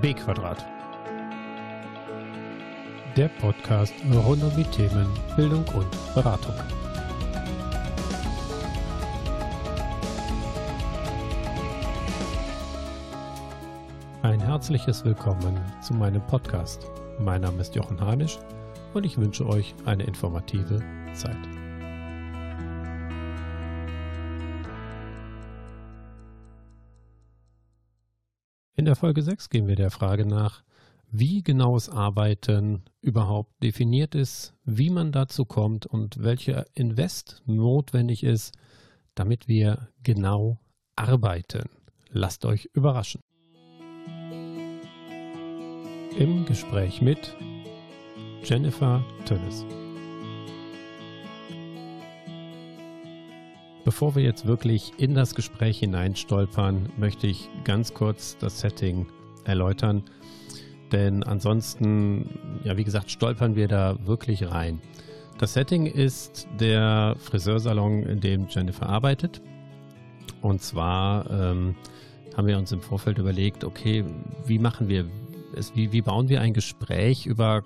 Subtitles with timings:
[0.00, 0.64] B Quadrat.
[3.16, 5.06] Der Podcast rund um die Themen
[5.36, 6.54] Bildung und Beratung.
[14.22, 16.90] Ein herzliches Willkommen zu meinem Podcast.
[17.18, 18.38] Mein Name ist Jochen Hanisch
[18.94, 21.36] und ich wünsche euch eine informative Zeit.
[28.94, 30.62] Der Folge 6 gehen wir der Frage nach,
[31.10, 38.54] wie genaues Arbeiten überhaupt definiert ist, wie man dazu kommt und welcher Invest notwendig ist,
[39.16, 40.60] damit wir genau
[40.94, 41.64] arbeiten.
[42.10, 43.20] Lasst euch überraschen.
[46.16, 47.36] Im Gespräch mit
[48.44, 49.66] Jennifer Tönnes.
[53.84, 59.06] Bevor wir jetzt wirklich in das Gespräch hineinstolpern, möchte ich ganz kurz das Setting
[59.44, 60.02] erläutern.
[60.90, 62.30] Denn ansonsten,
[62.64, 64.80] ja, wie gesagt, stolpern wir da wirklich rein.
[65.38, 69.42] Das Setting ist der Friseursalon, in dem Jennifer arbeitet.
[70.40, 71.74] Und zwar ähm,
[72.36, 74.04] haben wir uns im Vorfeld überlegt, okay,
[74.46, 75.10] wie machen wir
[75.54, 77.62] es, wie, wie bauen wir ein Gespräch über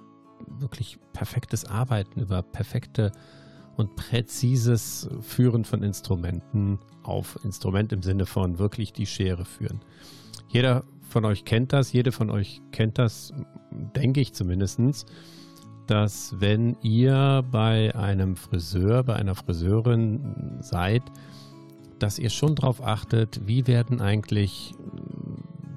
[0.47, 3.13] wirklich perfektes Arbeiten, über perfekte
[3.79, 7.39] und präzises Führen von Instrumenten auf.
[7.45, 9.81] Instrument im Sinne von wirklich die Schere führen.
[10.49, 13.33] Jeder von euch kennt das, jede von euch kennt das,
[13.71, 15.07] denke ich zumindest,
[15.87, 21.03] dass wenn ihr bei einem Friseur, bei einer Friseurin seid,
[22.01, 24.75] dass ihr schon darauf achtet, wie werden eigentlich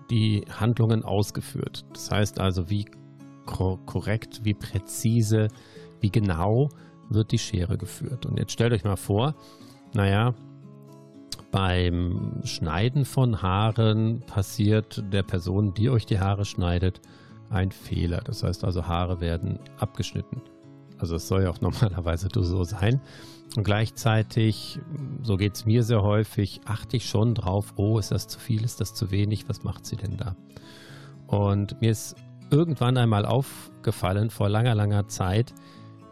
[0.10, 1.86] die Handlungen ausgeführt.
[1.94, 2.86] Das heißt also, wie
[3.46, 5.50] korrekt, wie präzise,
[6.00, 6.70] wie genau
[7.14, 8.26] wird die Schere geführt.
[8.26, 9.36] Und jetzt stellt euch mal vor,
[9.94, 10.34] naja,
[11.52, 17.02] beim Schneiden von Haaren passiert der Person, die euch die Haare schneidet,
[17.50, 18.22] ein Fehler.
[18.24, 20.42] Das heißt also, Haare werden abgeschnitten.
[20.98, 23.02] Also es soll ja auch normalerweise so sein.
[23.58, 24.80] Und gleichzeitig,
[25.24, 28.64] so geht es mir sehr häufig, achte ich schon drauf, oh, ist das zu viel,
[28.64, 30.38] ist das zu wenig, was macht sie denn da?
[31.28, 32.16] Und mir ist
[32.50, 35.54] irgendwann einmal aufgefallen, vor langer, langer Zeit,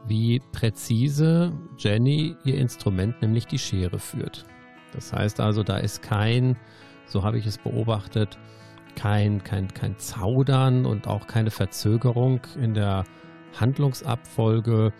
[0.07, 4.45] wie präzise Jenny ihr Instrument, nämlich die Schere, führt.
[4.93, 6.57] Das heißt also, da ist kein,
[7.05, 8.37] so habe ich es beobachtet,
[8.95, 13.05] kein, kein, kein Zaudern und auch keine Verzögerung in der
[13.59, 14.93] Handlungsabfolge,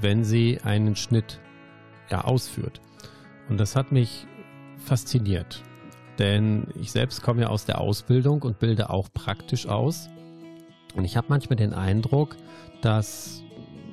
[0.00, 1.40] wenn sie einen Schnitt
[2.10, 2.80] ja, ausführt.
[3.48, 4.26] Und das hat mich
[4.78, 5.62] fasziniert,
[6.18, 10.08] denn ich selbst komme ja aus der Ausbildung und bilde auch praktisch aus.
[10.94, 12.36] Und ich habe manchmal den Eindruck,
[12.80, 13.42] dass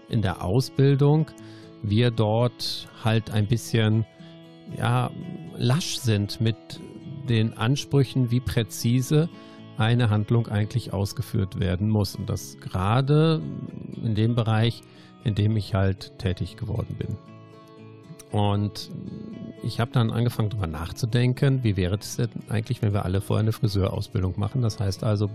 [0.09, 1.27] in der Ausbildung
[1.83, 4.05] wir dort halt ein bisschen
[4.77, 5.11] ja,
[5.57, 6.55] lasch sind mit
[7.27, 9.29] den Ansprüchen, wie präzise
[9.77, 12.15] eine Handlung eigentlich ausgeführt werden muss.
[12.15, 13.41] Und das gerade
[14.01, 14.81] in dem Bereich,
[15.23, 17.17] in dem ich halt tätig geworden bin.
[18.31, 18.89] Und
[19.61, 23.41] ich habe dann angefangen darüber nachzudenken, wie wäre es denn eigentlich, wenn wir alle vorher
[23.41, 24.61] eine Friseurausbildung machen.
[24.61, 25.29] Das heißt also,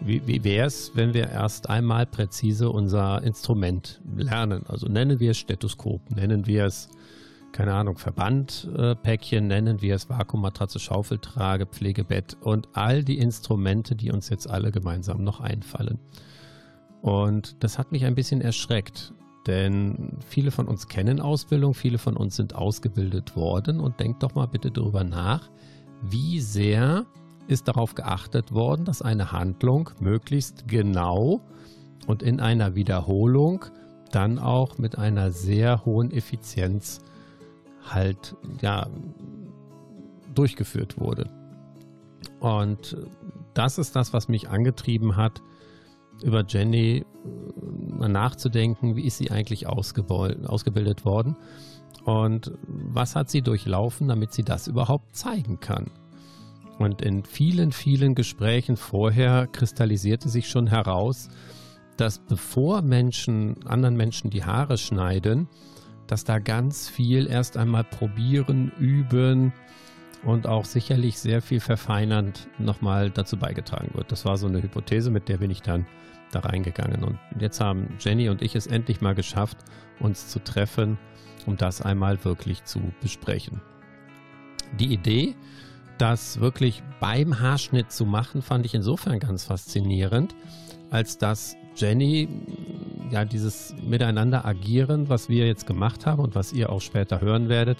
[0.00, 4.64] wie, wie wäre es, wenn wir erst einmal präzise unser Instrument lernen?
[4.66, 6.88] Also nennen wir es Stethoskop, nennen wir es,
[7.52, 14.28] keine Ahnung, Verbandpäckchen, nennen wir es Vakuummatratze, Schaufeltrage, Pflegebett und all die Instrumente, die uns
[14.28, 15.98] jetzt alle gemeinsam noch einfallen.
[17.02, 19.12] Und das hat mich ein bisschen erschreckt,
[19.46, 24.34] denn viele von uns kennen Ausbildung, viele von uns sind ausgebildet worden und denkt doch
[24.34, 25.50] mal bitte darüber nach,
[26.02, 27.06] wie sehr
[27.50, 31.40] ist darauf geachtet worden, dass eine Handlung möglichst genau
[32.06, 33.64] und in einer Wiederholung
[34.12, 37.00] dann auch mit einer sehr hohen Effizienz
[37.88, 38.86] halt ja
[40.34, 41.30] durchgeführt wurde.
[42.40, 42.96] Und
[43.54, 45.42] das ist das, was mich angetrieben hat,
[46.22, 47.04] über Jenny
[48.00, 51.36] äh, nachzudenken, wie ist sie eigentlich ausgebildet worden
[52.04, 55.90] und was hat sie durchlaufen, damit sie das überhaupt zeigen kann.
[56.80, 61.28] Und in vielen, vielen Gesprächen vorher kristallisierte sich schon heraus,
[61.98, 65.46] dass bevor Menschen anderen Menschen die Haare schneiden,
[66.06, 69.52] dass da ganz viel erst einmal probieren, üben
[70.24, 74.10] und auch sicherlich sehr viel verfeinernd nochmal dazu beigetragen wird.
[74.10, 75.86] Das war so eine Hypothese, mit der bin ich dann
[76.32, 77.04] da reingegangen.
[77.04, 79.58] Und jetzt haben Jenny und ich es endlich mal geschafft,
[79.98, 80.96] uns zu treffen,
[81.44, 83.60] um das einmal wirklich zu besprechen.
[84.78, 85.34] Die Idee,
[86.00, 90.34] das wirklich beim Haarschnitt zu machen, fand ich insofern ganz faszinierend,
[90.90, 92.28] als dass Jenny
[93.10, 97.48] ja dieses Miteinander agieren, was wir jetzt gemacht haben und was ihr auch später hören
[97.48, 97.78] werdet,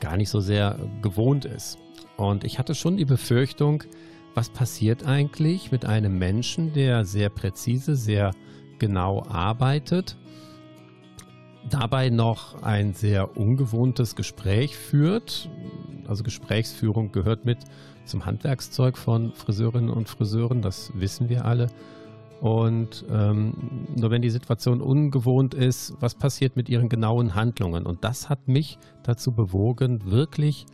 [0.00, 1.78] gar nicht so sehr gewohnt ist.
[2.16, 3.84] Und ich hatte schon die Befürchtung,
[4.34, 8.32] was passiert eigentlich mit einem Menschen, der sehr präzise, sehr
[8.78, 10.16] genau arbeitet,
[11.68, 15.48] dabei noch ein sehr ungewohntes Gespräch führt.
[16.06, 17.58] Also Gesprächsführung gehört mit
[18.04, 21.68] zum Handwerkszeug von Friseurinnen und Friseuren, das wissen wir alle.
[22.40, 27.86] Und ähm, nur wenn die Situation ungewohnt ist, was passiert mit ihren genauen Handlungen?
[27.86, 30.66] Und das hat mich dazu bewogen, wirklich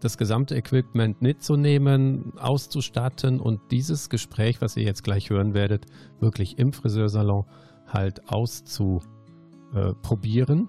[0.00, 5.86] das gesamte Equipment mitzunehmen, auszustatten und dieses Gespräch, was ihr jetzt gleich hören werdet,
[6.20, 7.46] wirklich im Friseursalon
[7.86, 10.68] halt auszuprobieren.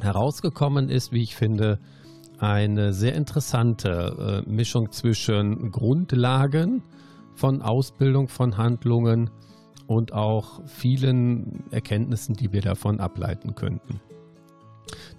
[0.00, 1.80] Herausgekommen ist, wie ich finde,
[2.38, 6.82] eine sehr interessante äh, Mischung zwischen Grundlagen
[7.34, 9.30] von Ausbildung von Handlungen
[9.86, 14.00] und auch vielen Erkenntnissen, die wir davon ableiten könnten.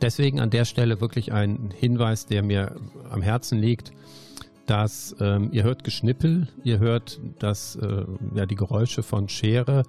[0.02, 2.76] Deswegen an der Stelle wirklich ein Hinweis, der mir
[3.10, 3.92] am Herzen liegt,
[4.66, 9.84] dass ähm, ihr hört Geschnippel, ihr hört das, äh, ja, die Geräusche von Schere,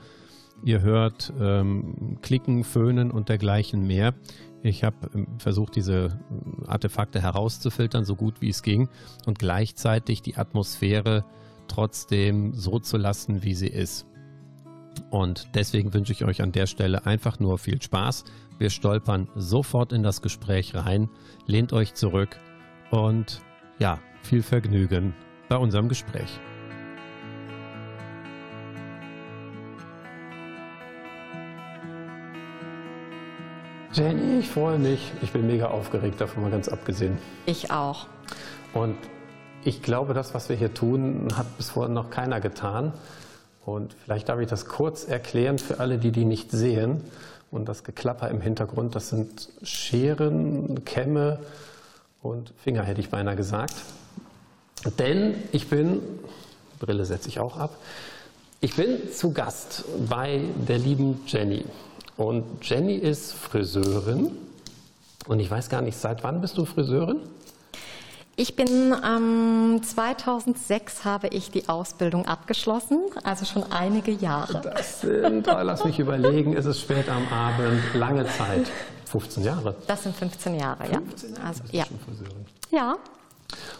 [0.62, 4.14] ihr hört ähm, Klicken, Föhnen und dergleichen mehr.
[4.62, 6.18] Ich habe ähm, versucht, diese
[6.66, 8.88] Artefakte herauszufiltern, so gut wie es ging,
[9.26, 11.24] und gleichzeitig die Atmosphäre
[11.68, 14.06] trotzdem so zu lassen, wie sie ist.
[15.10, 18.24] Und deswegen wünsche ich euch an der Stelle einfach nur viel Spaß.
[18.58, 21.10] Wir stolpern sofort in das Gespräch rein,
[21.46, 22.38] lehnt euch zurück
[22.90, 23.40] und
[23.78, 25.14] ja, viel Vergnügen
[25.48, 26.40] bei unserem Gespräch.
[33.96, 35.10] Jenny, ich freue mich.
[35.22, 37.16] Ich bin mega aufgeregt, davon mal ganz abgesehen.
[37.46, 38.06] Ich auch.
[38.75, 38.98] Und
[39.64, 42.93] ich glaube, das, was wir hier tun, hat bis vorhin noch keiner getan.
[43.64, 47.04] Und vielleicht darf ich das kurz erklären für alle, die die nicht sehen.
[47.50, 51.38] Und das Geklapper im Hintergrund, das sind Scheren, Kämme
[52.20, 53.76] und Finger, hätte ich beinahe gesagt.
[54.99, 56.02] Denn ich bin,
[56.81, 57.78] Brille setze ich auch ab,
[58.60, 61.64] ich bin zu Gast bei der lieben Jenny.
[62.16, 64.30] Und Jenny ist Friseurin.
[65.26, 67.20] Und ich weiß gar nicht, seit wann bist du Friseurin?
[68.38, 74.60] Ich bin ähm, 2006 habe ich die Ausbildung abgeschlossen, also schon einige Jahre.
[74.60, 78.70] Das sind, oh, lass mich überlegen, es ist spät am Abend, lange Zeit.
[79.06, 79.74] 15 Jahre.
[79.86, 81.36] Das sind 15 Jahre, 15 ja.
[81.36, 81.84] Jahre also, ja.
[82.70, 82.96] Ja.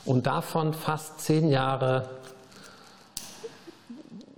[0.07, 2.09] Und davon fast 10 Jahre,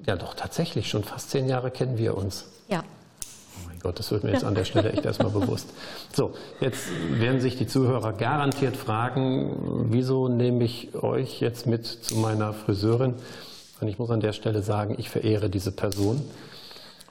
[0.05, 2.47] ja doch tatsächlich schon fast 10 Jahre kennen wir uns.
[2.69, 2.83] Ja.
[3.81, 5.69] Gott, das wird mir jetzt an der Stelle echt erstmal bewusst.
[6.13, 12.17] So, jetzt werden sich die Zuhörer garantiert fragen, wieso nehme ich euch jetzt mit zu
[12.17, 13.15] meiner Friseurin?
[13.81, 16.21] Und ich muss an der Stelle sagen, ich verehre diese Person,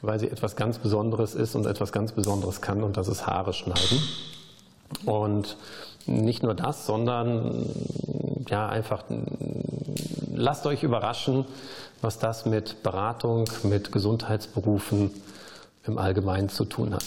[0.02, 3.54] weil sie etwas ganz Besonderes ist und etwas ganz Besonderes kann und das ist Haare
[3.54, 4.02] schneiden.
[5.06, 5.58] Und
[6.06, 7.66] nicht nur das, sondern
[8.50, 9.04] ja einfach
[10.34, 11.46] lasst euch überraschen,
[12.02, 15.12] was das mit Beratung, mit Gesundheitsberufen
[15.88, 17.06] im Allgemeinen zu tun hat.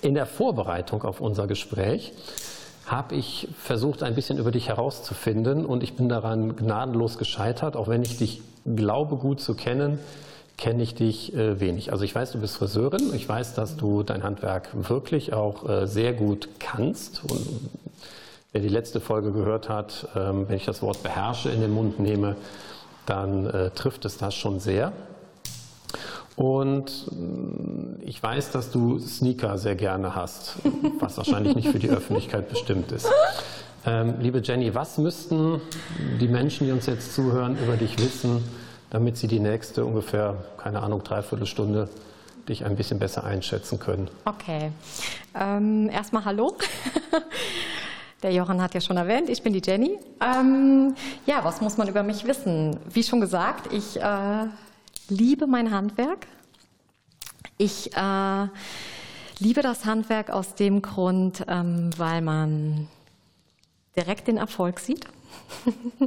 [0.00, 2.12] In der Vorbereitung auf unser Gespräch
[2.86, 7.88] habe ich versucht, ein bisschen über dich herauszufinden und ich bin daran gnadenlos gescheitert, auch
[7.88, 9.98] wenn ich dich glaube gut zu kennen,
[10.58, 11.92] kenne ich dich äh, wenig.
[11.92, 15.86] Also ich weiß, du bist Friseurin, ich weiß, dass du dein Handwerk wirklich auch äh,
[15.86, 17.22] sehr gut kannst.
[17.24, 17.70] Und
[18.52, 21.98] wer die letzte Folge gehört hat, ähm, wenn ich das Wort beherrsche in den Mund
[21.98, 22.36] nehme,
[23.06, 24.92] dann äh, trifft es das schon sehr.
[26.36, 30.56] Und äh, ich weiß, dass du Sneaker sehr gerne hast,
[30.98, 33.08] was wahrscheinlich nicht für die Öffentlichkeit bestimmt ist.
[33.84, 35.60] Ähm, liebe Jenny, was müssten
[36.20, 38.42] die Menschen, die uns jetzt zuhören, über dich wissen,
[38.90, 41.88] damit sie die nächste ungefähr, keine Ahnung, dreiviertel Stunde
[42.48, 44.08] dich ein bisschen besser einschätzen können?
[44.24, 44.70] Okay.
[45.34, 46.56] Ähm, erstmal Hallo.
[48.22, 49.98] Der Johann hat ja schon erwähnt, ich bin die Jenny.
[50.20, 50.94] Ähm,
[51.26, 52.78] ja, was muss man über mich wissen?
[52.88, 54.46] Wie schon gesagt, ich äh,
[55.12, 56.26] liebe mein Handwerk.
[57.58, 58.46] Ich äh,
[59.38, 62.88] liebe das Handwerk aus dem Grund, ähm, weil man
[63.94, 65.06] direkt den Erfolg sieht.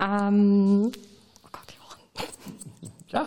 [0.00, 0.92] ähm,
[1.44, 2.92] oh Gott, Johann.
[3.08, 3.26] Ja,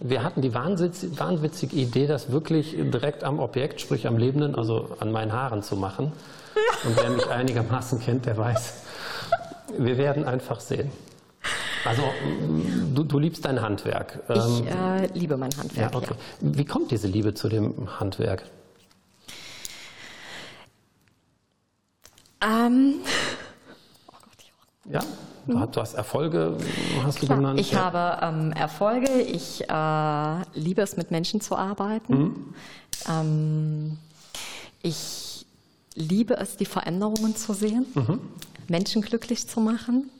[0.00, 4.96] wir hatten die wahnwitz- wahnwitzige Idee, das wirklich direkt am Objekt, sprich am Lebenden, also
[4.98, 6.12] an meinen Haaren zu machen.
[6.84, 8.74] Und wer mich einigermaßen kennt, der weiß,
[9.78, 10.90] wir werden einfach sehen.
[11.84, 12.02] Also
[12.94, 14.20] du, du liebst dein Handwerk.
[14.28, 15.94] Ich Ähm, äh, liebe mein ja, Handwerk.
[15.94, 16.14] okay.
[16.40, 18.44] Wie kommt diese Liebe zu dem Handwerk?
[22.42, 22.66] Ja.
[22.66, 22.96] Ähm,
[24.08, 24.44] oh Gott,
[24.86, 24.92] Johann.
[24.92, 25.00] Ja,
[25.46, 26.56] du hast- du hast Erfolge,
[27.02, 27.60] hast du Klar, genannt.
[27.60, 27.84] ich ja.
[27.92, 29.10] habe ähm, Erfolge.
[29.22, 32.14] Ich äh, liebe es, mit Menschen zu arbeiten.
[32.18, 32.54] Mhm.
[33.08, 33.98] Ähm,
[34.82, 35.46] ich
[35.94, 38.20] liebe es, die Veränderungen zu sehen, Mhm.
[38.68, 40.10] Menschen glücklich zu machen.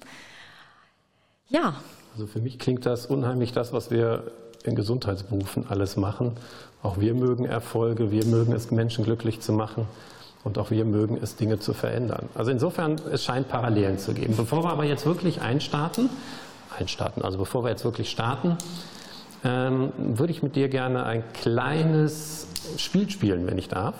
[1.55, 1.77] Ja.
[2.15, 4.25] Also für mich klingt das unheimlich das, was wir
[4.65, 6.33] in Gesundheitsberufen alles machen.
[6.83, 9.87] Auch wir mögen Erfolge, wir mögen es, Menschen glücklich zu machen.
[10.43, 12.29] Und auch wir mögen es, Dinge zu verändern.
[12.35, 14.35] Also insofern, es scheint Parallelen zu geben.
[14.37, 16.11] Bevor wir aber jetzt wirklich einstarten,
[16.77, 18.59] einstarten, also bevor wir jetzt wirklich starten,
[19.45, 23.95] ähm, würde ich mit dir gerne ein kleines Spiel spielen, wenn ich darf.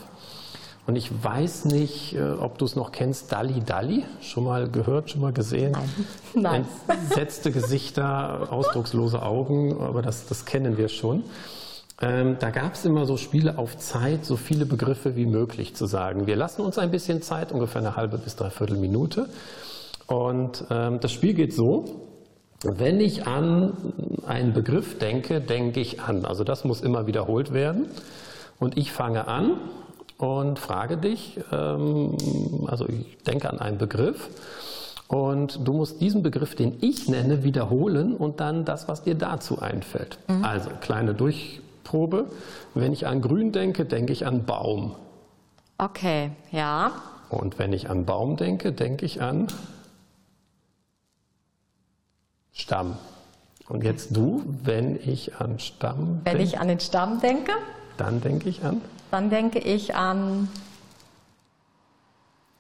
[0.87, 4.05] Und ich weiß nicht, äh, ob du es noch kennst, Dalli Dalli.
[4.21, 5.77] Schon mal gehört, schon mal gesehen?
[6.35, 6.67] Nein.
[6.89, 11.25] Entsetzte Gesichter, ausdruckslose Augen, aber das, das kennen wir schon.
[12.03, 15.87] Ähm, da gab es immer so Spiele auf Zeit, so viele Begriffe wie möglich zu
[15.87, 16.27] sagen.
[16.27, 19.29] Wir lassen uns ein bisschen Zeit, ungefähr eine halbe bis dreiviertel Minute.
[20.07, 21.85] Und ähm, das Spiel geht so,
[22.63, 23.73] wenn ich an
[24.27, 26.25] einen Begriff denke, denke ich an.
[26.25, 27.89] Also das muss immer wiederholt werden.
[28.59, 29.59] Und ich fange an
[30.19, 32.17] und frage dich, ähm,
[32.67, 34.29] also ich denke an einen Begriff
[35.09, 39.61] und du musst diesen Begriff, den ich nenne, wiederholen und dann das, was dir dazu
[39.61, 40.19] einfällt.
[40.29, 40.45] Mhm.
[40.45, 42.27] Also kleine Durch Probe.
[42.75, 44.97] Wenn ich an Grün denke, denke ich an Baum.
[45.79, 46.93] Okay, ja.
[47.29, 49.49] Und wenn ich an Baum denke, denke ich an
[52.53, 52.97] Stamm.
[53.69, 57.53] Und jetzt du, wenn ich an Stamm Wenn denk, ich an den Stamm denke?
[57.97, 58.81] Dann denke ich an?
[59.11, 60.49] Dann denke ich an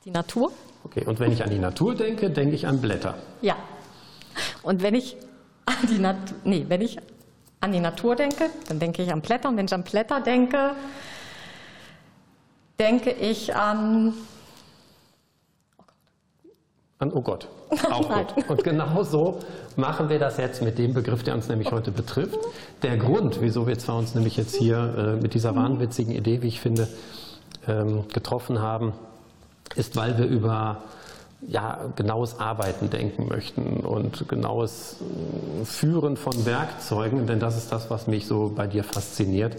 [0.04, 0.52] die Natur.
[0.84, 3.14] Okay, und wenn ich an die Natur denke, denke ich an Blätter.
[3.40, 3.56] Ja.
[4.62, 5.16] Und wenn ich
[5.66, 6.98] an die Natur, nee, wenn ich
[7.60, 9.48] an die Natur denke, dann denke ich an Blätter.
[9.48, 10.72] Und wenn ich an Blätter denke,
[12.78, 14.14] denke ich an.
[16.98, 17.48] An Oh Gott.
[17.90, 18.48] Auch gut.
[18.48, 19.40] Und genau so
[19.76, 22.38] machen wir das jetzt mit dem Begriff, der uns nämlich heute betrifft.
[22.82, 26.48] Der Grund, wieso wir zwar uns nämlich jetzt hier äh, mit dieser wahnwitzigen Idee, wie
[26.48, 26.88] ich finde,
[27.66, 28.92] ähm, getroffen haben,
[29.74, 30.82] ist, weil wir über
[31.46, 37.90] ja, genaues Arbeiten denken möchten und genaues äh, Führen von Werkzeugen, denn das ist das,
[37.90, 39.56] was mich so bei dir fasziniert.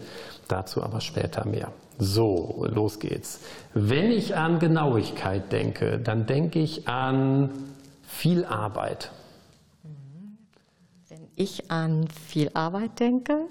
[0.48, 1.72] Dazu aber später mehr.
[1.98, 3.40] So, los geht's.
[3.74, 7.52] Wenn ich an Genauigkeit denke, dann denke ich an
[8.04, 9.12] viel Arbeit.
[11.08, 13.48] Wenn ich an viel Arbeit denke,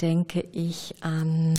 [0.00, 1.54] denke ich an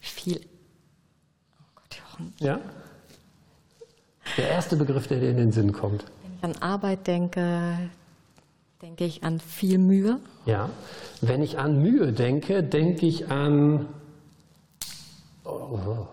[0.00, 0.40] viel.
[1.60, 2.34] Oh Gott, Jochen.
[2.38, 2.60] Ja?
[4.36, 6.04] Der erste Begriff, der dir in den Sinn kommt.
[6.22, 7.90] Wenn ich an Arbeit denke,
[8.82, 10.20] denke ich an viel Mühe.
[10.46, 10.70] Ja.
[11.20, 13.88] Wenn ich an Mühe denke, denke ich an.
[15.44, 16.06] Oh,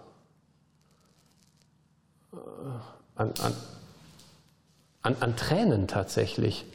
[3.16, 3.54] an, an,
[5.04, 6.66] an, an Tränen tatsächlich.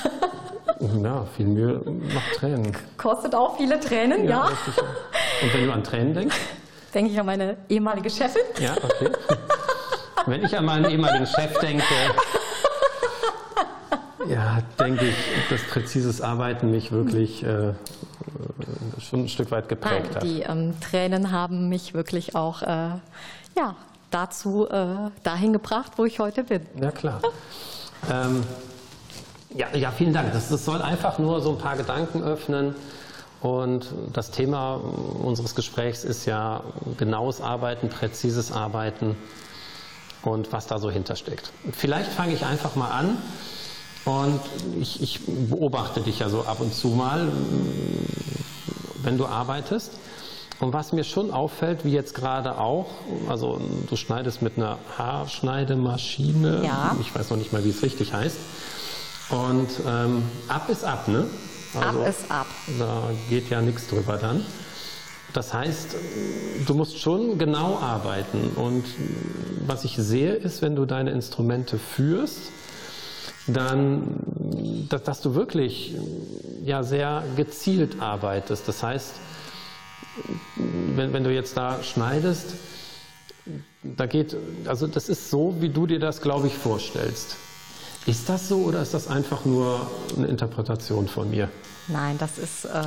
[1.02, 1.82] ja, viel Mühe
[2.14, 2.76] macht Tränen.
[2.96, 4.48] Kostet auch viele Tränen, ja.
[4.48, 4.56] ja.
[5.42, 6.36] Und wenn du an Tränen denkst?
[6.94, 8.42] Denke ich an meine ehemalige Chefin.
[8.60, 9.10] Ja, okay.
[10.26, 11.84] wenn ich an meinen ehemaligen Chef denke,
[14.28, 15.16] ja, denke ich,
[15.50, 17.74] dass präzises Arbeiten mich wirklich äh,
[19.00, 20.22] schon ein Stück weit geprägt Nein, hat.
[20.22, 22.66] Die ähm, Tränen haben mich wirklich auch äh,
[23.56, 23.76] ja,
[24.10, 26.62] dazu äh, dahin gebracht, wo ich heute bin.
[26.80, 27.20] Ja, klar.
[28.10, 28.42] ähm,
[29.54, 30.32] ja, ja, vielen Dank.
[30.32, 32.74] Das, das soll einfach nur so ein paar Gedanken öffnen.
[33.40, 34.76] Und das Thema
[35.22, 36.62] unseres Gesprächs ist ja
[36.96, 39.16] genaues Arbeiten, präzises Arbeiten
[40.22, 41.52] und was da so hintersteckt.
[41.72, 43.18] Vielleicht fange ich einfach mal an
[44.04, 44.40] und
[44.80, 47.32] ich, ich beobachte dich ja so ab und zu mal,
[49.02, 49.92] wenn du arbeitest.
[50.60, 52.86] Und was mir schon auffällt, wie jetzt gerade auch,
[53.28, 56.96] also du schneidest mit einer Haarschneidemaschine, ja.
[57.00, 58.36] ich weiß noch nicht mal, wie es richtig heißt.
[59.30, 61.26] Und ähm, ab ist ab, ne?
[61.74, 62.46] Also, ab ist ab.
[62.78, 64.44] Da geht ja nichts drüber dann.
[65.32, 65.96] Das heißt,
[66.66, 68.52] du musst schon genau arbeiten.
[68.54, 68.84] Und
[69.66, 72.52] was ich sehe, ist, wenn du deine Instrumente führst,
[73.46, 75.94] dann, dass, dass du wirklich
[76.64, 78.66] ja, sehr gezielt arbeitest.
[78.68, 79.14] Das heißt,
[80.56, 82.54] wenn, wenn du jetzt da schneidest,
[83.82, 84.36] da geht,
[84.66, 87.36] also das ist so, wie du dir das, glaube ich, vorstellst.
[88.06, 91.48] Ist das so oder ist das einfach nur eine Interpretation von mir?
[91.88, 92.80] Nein, das ist äh,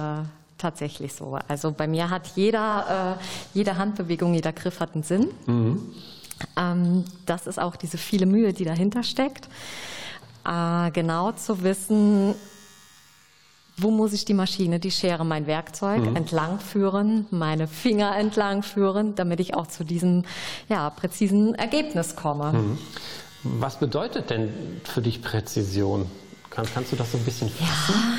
[0.57, 1.37] tatsächlich so.
[1.47, 3.23] Also bei mir hat jeder, äh,
[3.57, 5.27] jede Handbewegung, jeder Griff hat einen Sinn.
[5.45, 5.93] Mhm.
[6.55, 9.47] Ähm, das ist auch diese viele Mühe, die dahinter steckt.
[10.47, 12.33] Äh, genau zu wissen,
[13.75, 16.15] wo muss ich die Maschine, die Schere, mein Werkzeug mhm.
[16.15, 20.23] entlang führen, meine Finger entlang führen, damit ich auch zu diesem
[20.69, 22.53] ja, präzisen Ergebnis komme.
[22.53, 22.77] Mhm.
[23.43, 24.51] Was bedeutet denn
[24.83, 26.09] für dich Präzision?
[26.49, 27.93] Kann, kannst du das so ein bisschen fassen?
[27.93, 28.17] Ja,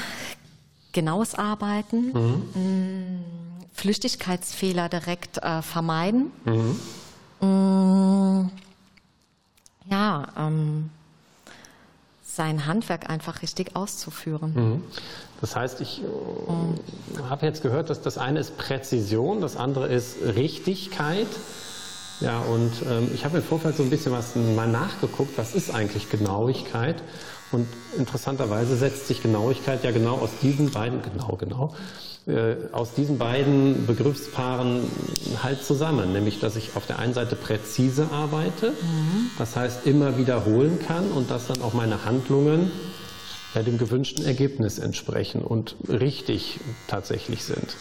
[0.92, 2.42] genaues Arbeiten, mhm.
[2.54, 3.24] Mm,
[3.72, 6.30] Flüchtigkeitsfehler direkt äh, vermeiden.
[6.44, 6.78] Mhm.
[7.40, 8.50] Mm,
[9.90, 10.90] ja, ähm,
[12.38, 14.52] sein Handwerk einfach richtig auszuführen.
[14.54, 14.82] Mhm.
[15.40, 20.16] Das heißt, ich äh, habe jetzt gehört, dass das eine ist Präzision, das andere ist
[20.22, 21.26] Richtigkeit.
[22.20, 25.74] Ja, und ähm, ich habe im Vorfeld so ein bisschen was mal nachgeguckt, was ist
[25.74, 26.96] eigentlich Genauigkeit?
[27.50, 27.66] Und
[27.96, 31.74] interessanterweise setzt sich Genauigkeit ja genau aus diesen beiden, genau, genau,
[32.72, 34.82] aus diesen beiden Begriffspaaren
[35.42, 36.12] halt zusammen.
[36.12, 38.74] Nämlich, dass ich auf der einen Seite präzise arbeite,
[39.38, 42.70] das heißt immer wiederholen kann und dass dann auch meine Handlungen
[43.54, 47.76] ja, dem gewünschten Ergebnis entsprechen und richtig tatsächlich sind.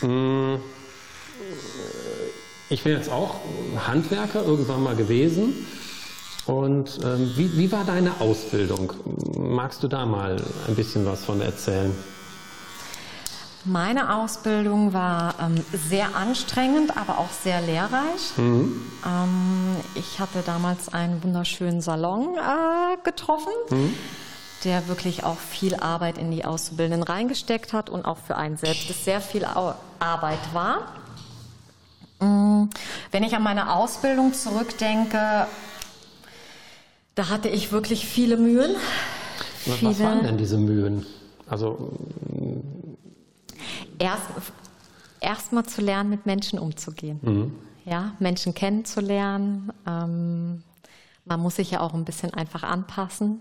[0.00, 0.60] Hm,
[2.70, 3.34] ich bin jetzt auch
[3.86, 5.66] Handwerker irgendwann mal gewesen.
[6.46, 8.92] Und ähm, wie, wie war deine Ausbildung?
[9.36, 10.36] Magst du da mal
[10.68, 11.92] ein bisschen was von erzählen?
[13.64, 18.36] Meine Ausbildung war ähm, sehr anstrengend, aber auch sehr lehrreich.
[18.36, 18.82] Mhm.
[19.04, 23.52] Ähm, ich hatte damals einen wunderschönen Salon äh, getroffen.
[23.70, 23.94] Mhm
[24.64, 28.90] der wirklich auch viel Arbeit in die Auszubildenden reingesteckt hat und auch für einen selbst
[28.90, 30.92] es sehr viel Arbeit war.
[32.20, 32.68] Mm,
[33.10, 35.46] wenn ich an meine Ausbildung zurückdenke,
[37.14, 38.76] da hatte ich wirklich viele Mühen.
[39.66, 41.06] Was viele waren denn diese Mühen?
[41.48, 41.92] Also
[44.00, 44.24] erst
[45.20, 47.20] erstmal zu lernen, mit Menschen umzugehen.
[47.22, 47.54] Mhm.
[47.84, 49.72] Ja, Menschen kennenzulernen.
[49.86, 50.62] Ähm,
[51.24, 53.40] man muss sich ja auch ein bisschen einfach anpassen.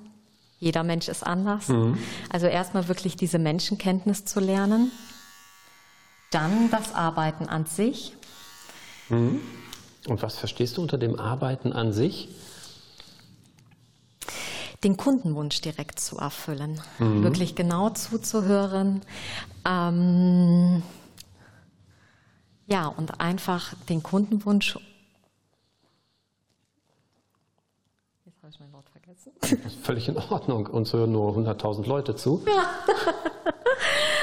[0.59, 1.69] Jeder Mensch ist anders.
[1.69, 1.97] Mhm.
[2.29, 4.91] Also erstmal wirklich diese Menschenkenntnis zu lernen.
[6.31, 8.13] Dann das Arbeiten an sich.
[9.09, 9.39] Mhm.
[10.07, 12.29] Und was verstehst du unter dem Arbeiten an sich?
[14.83, 17.23] Den Kundenwunsch direkt zu erfüllen, mhm.
[17.23, 19.01] wirklich genau zuzuhören.
[19.65, 20.83] Ähm,
[22.67, 24.77] ja, und einfach den Kundenwunsch
[29.41, 30.67] Das ist völlig in Ordnung.
[30.67, 32.43] Uns hören nur 100.000 Leute zu.
[32.45, 32.65] Ja.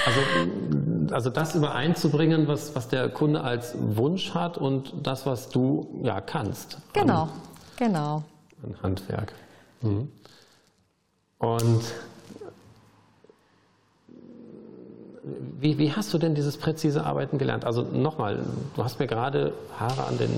[0.06, 0.20] Also,
[1.14, 6.20] also das übereinzubringen, was, was der Kunde als Wunsch hat und das, was du ja
[6.20, 6.78] kannst.
[6.92, 7.30] Genau, an,
[7.76, 8.22] genau.
[8.62, 9.32] Ein Handwerk.
[9.82, 10.12] Mhm.
[11.38, 11.82] Und
[15.60, 17.64] wie, wie hast du denn dieses präzise Arbeiten gelernt?
[17.64, 18.44] Also nochmal,
[18.74, 20.30] du hast mir gerade Haare an den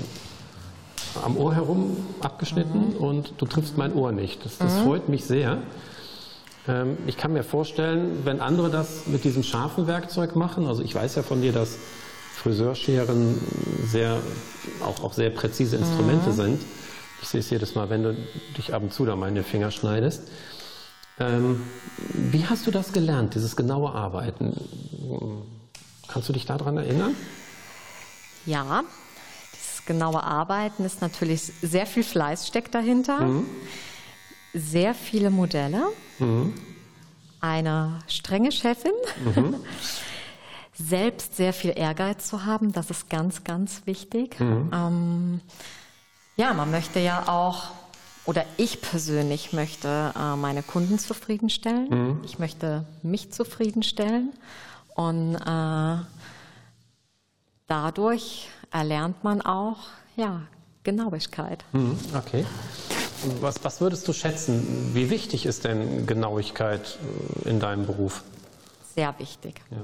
[1.24, 2.96] am Ohr herum abgeschnitten mhm.
[2.96, 4.44] und du triffst mein Ohr nicht.
[4.44, 4.84] Das, das mhm.
[4.84, 5.58] freut mich sehr.
[6.66, 10.94] Ähm, ich kann mir vorstellen, wenn andere das mit diesem scharfen Werkzeug machen, also ich
[10.94, 11.78] weiß ja von dir, dass
[12.34, 13.40] Friseurscheren
[13.84, 14.18] sehr,
[14.84, 16.34] auch, auch sehr präzise Instrumente mhm.
[16.34, 16.62] sind.
[17.20, 18.16] Ich sehe es jedes Mal, wenn du
[18.56, 20.22] dich ab und zu da meine Finger schneidest.
[21.20, 21.62] Ähm,
[22.12, 24.54] wie hast du das gelernt, dieses genaue Arbeiten?
[26.06, 27.14] Kannst du dich daran erinnern?
[28.46, 28.84] Ja,
[29.88, 33.46] genaue Arbeiten ist natürlich sehr viel Fleiß steckt dahinter, mhm.
[34.54, 35.82] sehr viele Modelle,
[36.20, 36.54] mhm.
[37.40, 38.92] eine strenge Chefin,
[39.24, 39.56] mhm.
[40.74, 44.38] selbst sehr viel Ehrgeiz zu haben, das ist ganz, ganz wichtig.
[44.38, 44.70] Mhm.
[44.72, 45.40] Ähm,
[46.36, 47.64] ja, man möchte ja auch,
[48.28, 51.88] oder ich persönlich möchte äh, meine Kunden zufriedenstellen.
[51.88, 52.20] Mhm.
[52.26, 54.34] Ich möchte mich zufriedenstellen
[54.94, 55.96] und äh,
[57.66, 59.78] dadurch erlernt man auch
[60.16, 60.42] ja,
[60.84, 61.64] Genauigkeit.
[61.72, 62.44] Mhm, okay.
[63.40, 64.90] Was, was würdest du schätzen?
[64.92, 66.98] Wie wichtig ist denn Genauigkeit
[67.46, 68.24] äh, in deinem Beruf?
[68.94, 69.62] Sehr wichtig.
[69.70, 69.78] Ja.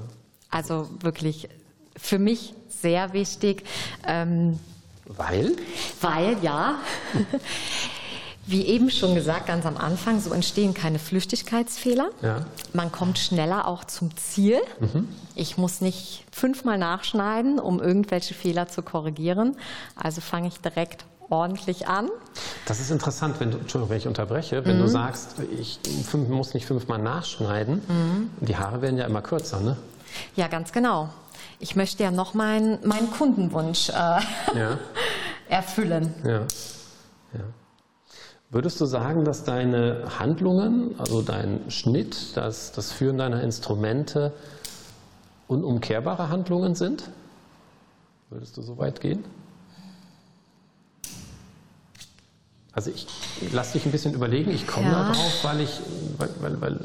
[0.51, 1.49] Also wirklich
[1.97, 3.65] für mich sehr wichtig.
[4.07, 4.59] Ähm,
[5.07, 5.57] weil?
[6.03, 6.75] Weil, ja.
[8.47, 12.11] Wie eben schon gesagt, ganz am Anfang, so entstehen keine Flüchtigkeitsfehler.
[12.23, 12.45] Ja.
[12.73, 14.59] Man kommt schneller auch zum Ziel.
[14.81, 15.09] Mhm.
[15.35, 19.57] Ich muss nicht fünfmal nachschneiden, um irgendwelche Fehler zu korrigieren.
[19.97, 22.11] Also fange ich direkt ordentlich an.
[22.67, 24.83] Das ist interessant, wenn du, Entschuldigung, wenn ich unterbreche, wenn mhm.
[24.83, 28.31] du sagst, ich fünf, muss nicht fünfmal nachschneiden, mhm.
[28.41, 29.77] die Haare werden ja immer kürzer, ne?
[30.37, 31.09] Ja, ganz genau.
[31.59, 34.79] Ich möchte ja noch meinen mein Kundenwunsch äh, ja.
[35.49, 36.15] erfüllen.
[36.25, 36.41] Ja.
[37.33, 37.45] ja.
[38.55, 44.33] Würdest du sagen, dass deine Handlungen, also dein Schnitt, das, das Führen deiner Instrumente
[45.49, 47.11] unumkehrbare Handlungen sind?
[48.31, 49.25] Würdest du so weit gehen?
[52.71, 53.09] Also ich
[53.53, 55.03] lass dich ein bisschen überlegen, ich komme ja.
[55.03, 55.81] darauf, weil ich,
[56.19, 56.81] weil, weil, weil,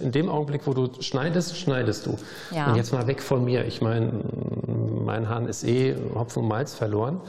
[0.00, 2.16] in dem Augenblick, wo du schneidest, schneidest du.
[2.50, 2.70] Ja.
[2.70, 3.66] Und jetzt mal weg von mir.
[3.66, 4.10] Ich meine,
[5.04, 7.20] mein Hahn ist eh Hopfen und Malz verloren.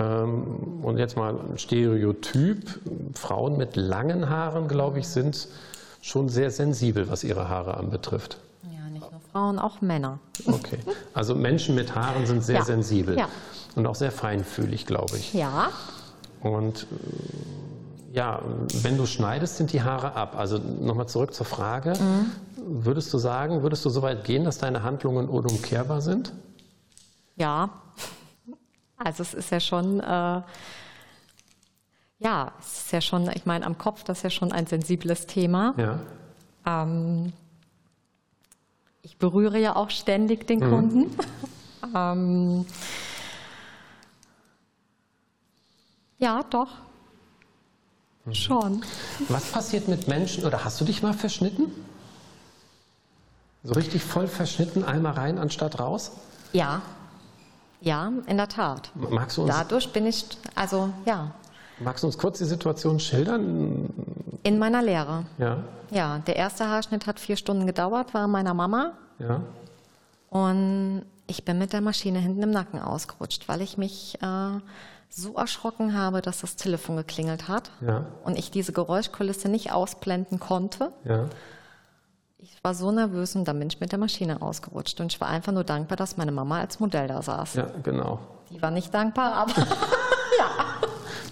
[0.00, 2.80] Ähm, und jetzt mal ein Stereotyp.
[3.14, 5.46] Frauen mit langen Haaren, glaube ich, sind
[6.00, 8.38] schon sehr sensibel, was ihre Haare anbetrifft.
[8.64, 10.18] Ja, nicht nur Frauen, auch Männer.
[10.46, 10.78] Okay,
[11.12, 12.64] also Menschen mit Haaren sind sehr Ja.
[12.64, 13.28] sensibel Ja.
[13.76, 15.34] und auch sehr feinfühlig, glaube ich.
[15.34, 15.68] Ja,
[16.42, 18.40] Und äh, ja,
[18.82, 20.34] wenn du schneidest, sind die Haare ab.
[20.38, 21.92] Also nochmal zurück zur Frage.
[21.92, 22.26] Mhm.
[22.84, 26.32] Würdest du sagen, würdest du so weit gehen, dass deine Handlungen unumkehrbar sind?
[27.36, 27.68] ja.
[29.02, 30.42] Also es ist ja schon, äh,
[32.18, 35.26] ja, es ist ja schon, ich meine, am Kopf, das ist ja schon ein sensibles
[35.26, 35.74] Thema.
[35.78, 36.00] Ja.
[36.66, 37.32] Ähm,
[39.00, 41.16] ich berühre ja auch ständig den Kunden.
[41.96, 42.66] ähm,
[46.18, 46.68] ja, doch.
[48.32, 48.84] Schon.
[49.28, 51.72] Was passiert mit Menschen, oder hast du dich mal verschnitten?
[53.64, 56.12] So richtig voll verschnitten, einmal rein anstatt raus?
[56.52, 56.82] Ja.
[57.80, 58.90] Ja, in der Tat.
[58.94, 61.30] Magst du uns, Dadurch bin ich, also ja,
[61.78, 63.88] magst du uns kurz die Situation schildern?
[64.42, 65.24] in meiner Lehre.
[65.38, 65.58] Ja,
[65.90, 68.92] Ja, der erste Haarschnitt hat vier Stunden gedauert, war meiner Mama.
[69.18, 69.40] ja.
[70.30, 74.60] Und ich bin mit der Maschine hinten im Nacken ausgerutscht, weil ich mich äh,
[75.08, 78.04] so erschrocken habe, dass das Telefon geklingelt hat Ja.
[78.24, 80.92] und ich diese Geräuschkulisse nicht ausblenden konnte.
[81.04, 81.26] Ja.
[82.60, 85.00] Ich war so nervös und dann bin ich mit der Maschine ausgerutscht.
[85.00, 87.54] Und ich war einfach nur dankbar, dass meine Mama als Modell da saß.
[87.54, 88.18] Ja, genau.
[88.50, 89.54] Die war nicht dankbar, aber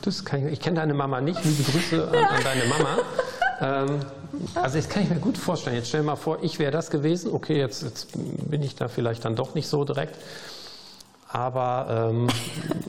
[0.01, 1.45] Das kann ich ich kenne deine Mama nicht.
[1.45, 2.99] Liebe Grüße an, an deine Mama.
[3.61, 4.01] Ähm,
[4.55, 5.77] also das kann ich mir gut vorstellen.
[5.77, 7.31] Jetzt stell dir mal vor, ich wäre das gewesen.
[7.35, 10.17] Okay, jetzt, jetzt bin ich da vielleicht dann doch nicht so direkt.
[11.29, 12.29] Aber ähm,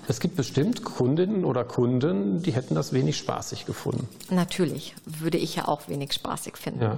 [0.07, 4.07] es gibt bestimmt Kundinnen oder Kunden, die hätten das wenig spaßig gefunden.
[4.29, 6.83] natürlich würde ich ja auch wenig spaßig finden.
[6.83, 6.95] Ja.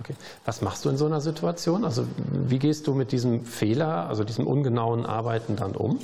[0.00, 0.14] Okay.
[0.44, 1.84] Was machst du in so einer Situation?
[1.84, 5.98] Also wie gehst du mit diesem Fehler, also diesem ungenauen Arbeiten dann um?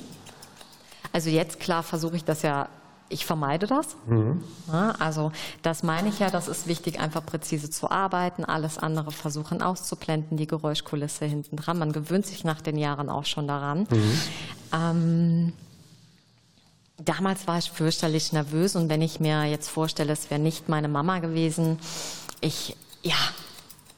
[1.12, 2.68] Also jetzt klar versuche ich das ja,
[3.09, 3.96] ich vermeide das.
[4.72, 9.11] Ja, also das meine ich ja, das ist wichtig, einfach präzise zu arbeiten, alles andere
[9.11, 11.79] versuchen auszublenden, die Geräuschkulisse hinten dran.
[11.79, 13.88] Man gewöhnt sich nach den Jahren auch schon daran.
[14.72, 15.53] Ähm,
[16.98, 20.88] damals war ich fürchterlich nervös und wenn ich mir jetzt vorstelle, es wäre nicht meine
[20.88, 21.81] Mama gewesen,
[22.40, 23.16] ich, ja,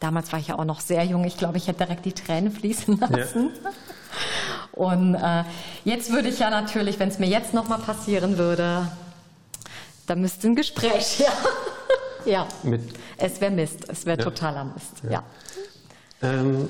[0.02, 2.50] damals war ich ja auch noch sehr jung, ich glaube, ich hätte direkt die Tränen
[2.52, 3.50] fließen lassen.
[4.72, 5.44] Und äh,
[5.84, 8.88] jetzt würde ich ja natürlich, wenn es mir jetzt nochmal passieren würde,
[10.06, 11.32] da müsste ein Gespräch her.
[12.24, 12.82] ja, Mit
[13.16, 14.24] es wäre Mist, es wäre Ja.
[14.24, 15.02] totaler Mist.
[15.08, 15.22] Ja.
[16.22, 16.68] Ähm,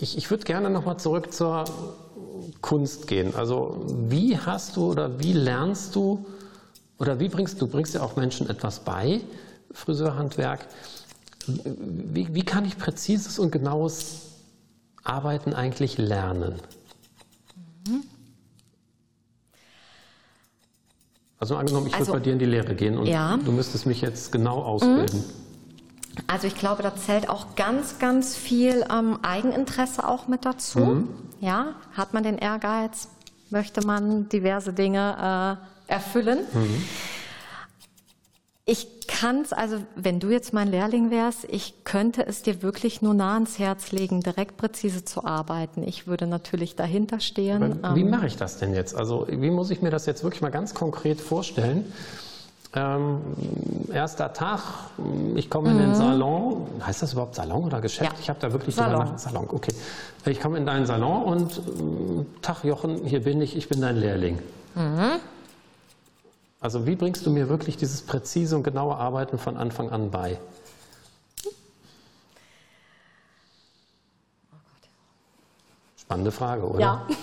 [0.00, 1.64] ich ich würde gerne nochmal zurück zur
[2.60, 3.34] Kunst gehen.
[3.34, 6.24] Also wie hast du oder wie lernst du
[6.98, 9.20] oder wie bringst du bringst ja auch Menschen etwas bei,
[9.72, 10.66] Friseurhandwerk.
[11.46, 14.32] Wie, wie kann ich präzises und genaues
[15.04, 16.54] Arbeiten eigentlich lernen?
[21.38, 23.38] Also angenommen, ich Also- würde bei dir in die Lehre gehen und Ja.
[23.38, 25.24] du müsstest mich jetzt genau ausbilden.
[26.26, 31.08] Also ich glaube, da zählt auch ganz, ganz viel ähm, Eigeninteresse auch mit dazu.
[31.40, 33.08] Ja, hat man den Ehrgeiz,
[33.48, 36.40] möchte man diverse Dinge äh, erfüllen.
[38.66, 43.02] Ich kann es, also wenn du jetzt mein Lehrling wärst, ich könnte es dir wirklich
[43.02, 45.82] nur nah ans Herz legen, direkt präzise zu arbeiten.
[45.82, 47.82] Ich würde natürlich dahinter stehen.
[47.82, 48.94] Aber Wie ähm, mache ich das denn jetzt?
[48.94, 51.92] Also wie muss ich mir das jetzt wirklich mal ganz konkret vorstellen?
[52.72, 53.18] Ähm,
[53.92, 54.60] erster Tag,
[55.34, 56.68] ich komme in den Salon.
[56.86, 58.12] Heißt das überhaupt Salon oder Geschäft?
[58.12, 58.16] Mhm.
[58.16, 58.20] Ja.
[58.22, 59.00] Ich habe da wirklich Salon.
[59.00, 59.48] drüber nach Salon.
[59.50, 59.74] Okay,
[60.26, 63.96] ich komme in deinen Salon und ähm, Tag Jochen, hier bin ich, ich bin dein
[63.96, 64.38] Lehrling.
[64.76, 65.18] Mhm.
[66.60, 70.38] Also wie bringst du mir wirklich dieses präzise und genaue Arbeiten von Anfang an bei?
[75.96, 76.80] Spannende Frage, oder?
[76.80, 77.06] ja.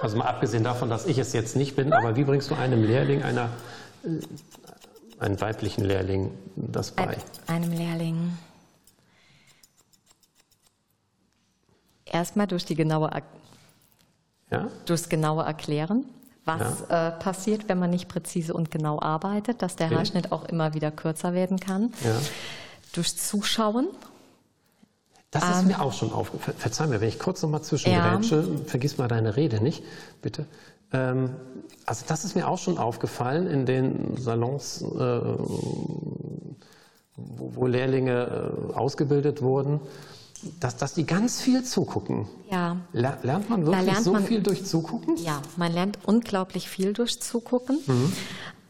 [0.00, 2.84] Also mal abgesehen davon, dass ich es jetzt nicht bin, aber wie bringst du einem
[2.84, 3.50] Lehrling, einer,
[4.04, 4.20] äh,
[5.18, 7.16] einem weiblichen Lehrling das bei?
[7.48, 8.38] Ein, einem Lehrling.
[12.04, 13.10] Erstmal durch die genaue
[14.52, 14.68] Ja?
[14.86, 16.04] durchs genaue Erklären,
[16.48, 19.90] was äh, passiert, wenn man nicht präzise und genau arbeitet, dass der.
[19.90, 21.92] Haarschnitt auch immer wieder kürzer werden kann.
[22.04, 22.16] ja.
[22.92, 23.86] Durch Zuschauen.
[25.30, 26.56] Das ist mir auch schon aufgefallen.
[26.58, 29.84] Verzeih mir, wenn ich kurz noch mal zwischengrätsche, vergiss mal deine Rede nicht,
[30.22, 30.46] bitte.
[30.92, 31.36] Ähm,
[31.84, 35.20] also das ist mir auch schon aufgefallen in den Salons, äh,
[37.16, 39.80] wo, wo Lehrlinge äh, ausgebildet wurden,
[40.60, 42.26] dass, dass die ganz viel zugucken.
[42.50, 42.76] Ja.
[42.92, 45.16] Ler- Lernt man wirklich lernt so man- viel durch Zugucken?
[45.16, 47.78] Ja, man lernt unglaublich viel durch Zugucken.
[47.86, 48.12] Mhm.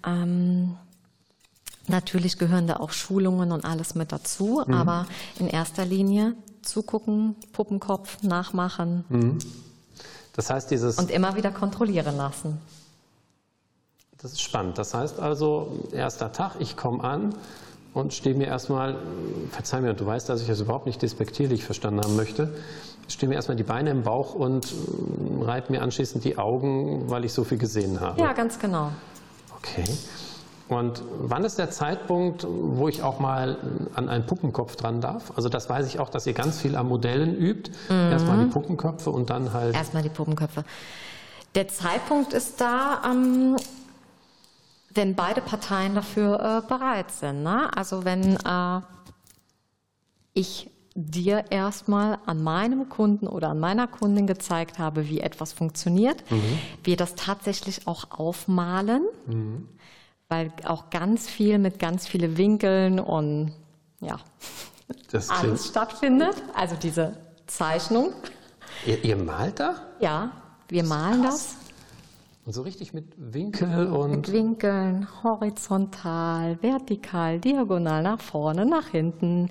[0.07, 0.77] Ähm,
[1.87, 4.75] natürlich gehören da auch Schulungen und alles mit dazu, Mhm.
[4.75, 5.07] aber
[5.39, 9.39] in erster Linie zugucken, Puppenkopf, nachmachen Mhm.
[10.35, 12.59] Das heißt, dieses und immer wieder kontrollieren lassen.
[14.19, 14.79] Das ist spannend.
[14.79, 17.35] Das heißt also, erster Tag, ich komme an
[17.94, 18.96] und stehe mir erstmal,
[19.51, 22.55] verzeih mir, du weißt, dass ich das überhaupt nicht despektierlich verstanden haben möchte,
[23.09, 27.24] stehe mir erstmal die Beine im Bauch und äh, reibe mir anschließend die Augen, weil
[27.24, 28.20] ich so viel gesehen habe.
[28.20, 28.90] Ja, ganz genau.
[29.59, 29.85] Okay.
[30.68, 33.57] Und wann ist der Zeitpunkt, wo ich auch mal
[33.94, 35.33] an einen Puppenkopf dran darf?
[35.35, 37.70] Also das weiß ich auch, dass ihr ganz viel am Modellen übt.
[37.88, 38.12] Mhm.
[38.12, 39.74] Erstmal die Puppenköpfe und dann halt.
[39.74, 40.64] Erstmal die Puppenköpfe.
[41.55, 43.57] Der Zeitpunkt ist da, ähm,
[44.94, 47.42] wenn beide Parteien dafür äh, bereit sind.
[47.42, 47.70] Ne?
[47.77, 48.81] Also wenn äh,
[50.35, 56.29] ich dir erstmal an meinem Kunden oder an meiner Kundin gezeigt habe, wie etwas funktioniert,
[56.31, 56.59] mhm.
[56.83, 59.03] wir das tatsächlich auch aufmalen.
[59.27, 59.68] Mhm
[60.29, 63.53] weil auch ganz viel mit ganz vielen Winkeln und
[64.01, 64.18] ja,
[65.11, 66.42] das alles stattfindet.
[66.55, 68.12] Also diese Zeichnung.
[68.87, 69.77] Ihr, ihr malt da?
[70.01, 70.31] Ja,
[70.68, 71.57] wir malen das.
[72.49, 74.11] Und so richtig mit Winkel und.
[74.11, 79.51] Mit Winkeln, horizontal, vertikal, diagonal, nach vorne, nach hinten,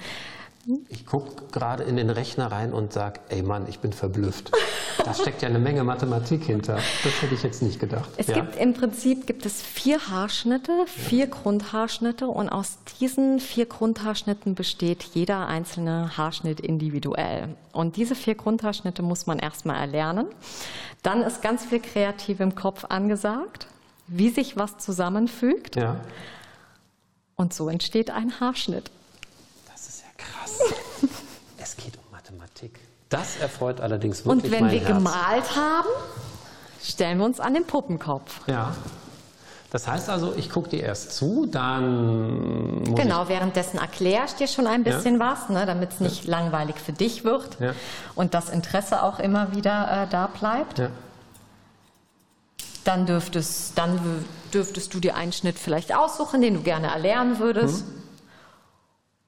[0.89, 4.51] ich gucke gerade in den Rechner rein und sage, ey Mann, ich bin verblüfft.
[5.03, 6.75] Da steckt ja eine Menge Mathematik hinter.
[7.03, 8.09] Das hätte ich jetzt nicht gedacht.
[8.17, 8.35] Es ja?
[8.35, 11.31] gibt im Prinzip gibt es vier Haarschnitte, vier ja.
[11.31, 17.55] Grundhaarschnitte und aus diesen vier Grundhaarschnitten besteht jeder einzelne Haarschnitt individuell.
[17.71, 20.27] Und diese vier Grundhaarschnitte muss man erstmal erlernen.
[21.03, 23.67] Dann ist ganz viel kreativ im Kopf angesagt,
[24.07, 25.77] wie sich was zusammenfügt.
[25.77, 26.01] Ja.
[27.37, 28.91] Und so entsteht ein Haarschnitt.
[31.57, 32.79] es geht um Mathematik.
[33.09, 34.87] Das erfreut allerdings wirklich Und wenn wir Herz.
[34.87, 35.87] gemalt haben,
[36.83, 38.41] stellen wir uns an den Puppenkopf.
[38.47, 38.75] Ja.
[39.69, 42.83] Das heißt also, ich gucke dir erst zu, dann.
[42.95, 45.31] genau, währenddessen erkläre ich dir schon ein bisschen ja.
[45.31, 46.31] was, ne, damit es nicht ja.
[46.31, 47.73] langweilig für dich wird ja.
[48.15, 50.81] und das Interesse auch immer wieder äh, da bleibt.
[52.85, 57.85] Dann, dürftest, dann dürftest du dir einen Schnitt vielleicht aussuchen, den du gerne erlernen würdest.
[57.85, 58.03] Mhm.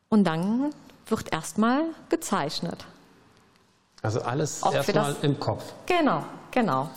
[0.10, 0.74] Und dann
[1.08, 2.86] wird erstmal gezeichnet.
[4.02, 5.64] Also alles erstmal im Kopf.
[5.86, 6.90] Genau, genau.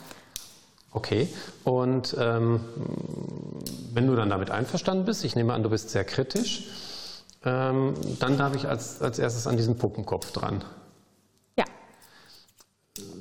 [0.92, 1.29] Okay,
[1.64, 2.61] und ähm,
[3.92, 6.68] wenn du dann damit einverstanden bist, ich nehme an, du bist sehr kritisch,
[7.44, 10.62] ähm, dann darf ich als, als erstes an diesen Puppenkopf dran.
[11.57, 11.64] Ja.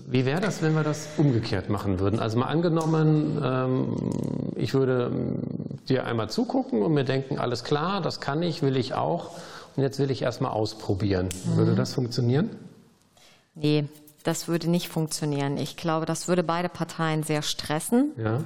[0.05, 2.19] Wie wäre das, wenn wir das umgekehrt machen würden?
[2.19, 5.11] Also mal angenommen, ähm, ich würde
[5.87, 9.31] dir einmal zugucken und mir denken, alles klar, das kann ich, will ich auch
[9.75, 11.29] und jetzt will ich erstmal ausprobieren.
[11.45, 11.57] Mhm.
[11.57, 12.49] Würde das funktionieren?
[13.55, 13.85] Nee,
[14.23, 15.57] das würde nicht funktionieren.
[15.57, 18.11] Ich glaube, das würde beide Parteien sehr stressen.
[18.17, 18.43] Ja.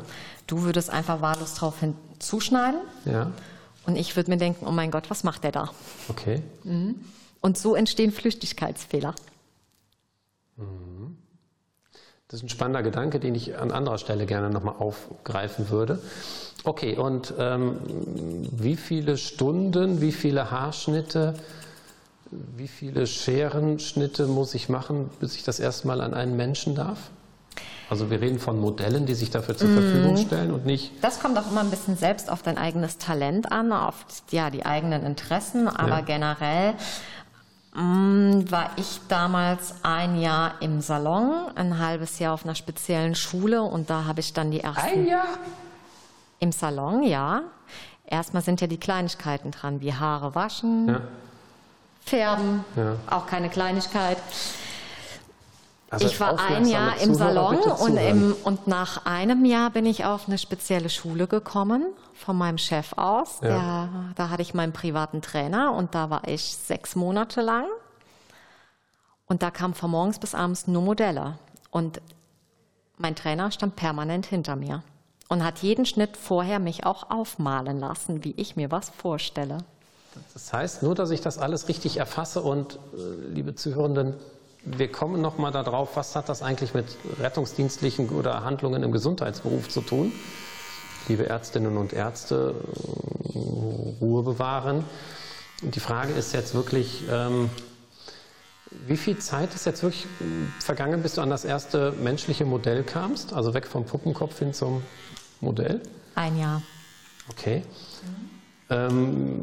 [0.48, 2.80] Du würdest einfach wahllos drauf hinzuschneiden.
[3.06, 3.32] Ja.
[3.86, 5.72] Und ich würde mir denken, oh mein Gott, was macht der da?
[6.10, 6.42] Okay.
[6.64, 6.96] Mhm.
[7.42, 9.14] Und so entstehen Flüchtigkeitsfehler.
[10.58, 11.18] Mhm.
[12.28, 16.02] Das ist ein spannender Gedanke, den ich an anderer Stelle gerne nochmal aufgreifen würde.
[16.66, 17.78] Okay, und ähm,
[18.52, 21.36] wie viele Stunden, wie viele Haarschnitte,
[22.58, 27.12] wie viele Scherenschnitte muss ich machen, bis ich das erstmal an einen Menschen darf?
[27.88, 30.18] Also wir reden von Modellen, die sich dafür zur Verfügung mhm.
[30.18, 30.92] stellen und nicht.
[31.02, 34.66] Das kommt auch immer ein bisschen selbst auf dein eigenes Talent an, auf ja, die
[34.66, 36.02] eigenen Interessen, aber ja.
[36.02, 36.74] generell
[37.76, 43.62] mm, war ich damals ein Jahr im Salon, ein halbes Jahr auf einer speziellen Schule
[43.62, 44.82] und da habe ich dann die ersten.
[44.82, 45.38] Ein Jahr?
[46.46, 47.42] Im Salon, ja.
[48.06, 51.02] Erstmal sind ja die Kleinigkeiten dran, wie Haare waschen, ja.
[52.02, 52.98] färben, ja.
[53.10, 54.20] auch keine Kleinigkeit.
[55.90, 60.06] Also ich war ein Jahr im Salon und, im, und, nach einem Jahr bin ich
[60.06, 63.40] auf eine spezielle Schule gekommen, von meinem Chef aus.
[63.42, 63.48] Ja.
[63.48, 67.66] Der, da hatte ich meinen privaten Trainer und da war ich sechs Monate lang.
[69.26, 71.40] Und da kamen von morgens bis abends nur Modelle.
[71.72, 72.02] Und
[72.98, 74.84] mein Trainer stand permanent hinter mir
[75.28, 79.60] und hat jeden Schnitt vorher mich auch aufmalen lassen, wie ich mir was vorstelle.
[80.34, 84.14] Das heißt, nur dass ich das alles richtig erfasse und, äh, liebe Zuhörenden,
[84.64, 86.86] wir kommen noch mal darauf, was hat das eigentlich mit
[87.20, 90.12] rettungsdienstlichen oder Handlungen im Gesundheitsberuf zu tun?
[91.08, 93.38] Liebe Ärztinnen und Ärzte, äh,
[94.02, 94.86] Ruhe bewahren.
[95.62, 97.50] Die Frage ist jetzt wirklich, ähm,
[98.88, 100.06] wie viel Zeit ist jetzt wirklich
[100.60, 103.34] vergangen, bis du an das erste menschliche Modell kamst?
[103.34, 104.82] Also weg vom Puppenkopf hin zum
[105.42, 105.82] Modell?
[106.16, 106.62] Ein Jahr.
[107.30, 107.64] Okay.
[108.70, 109.42] Ähm,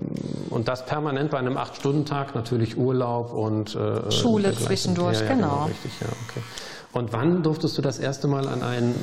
[0.51, 5.49] und das permanent bei einem Acht-Stunden-Tag, natürlich Urlaub und äh, Schule zwischendurch, ja, ja, genau.
[5.49, 5.65] genau.
[5.67, 6.43] Richtig, ja, okay.
[6.93, 8.95] Und wann durftest du das erste Mal an einen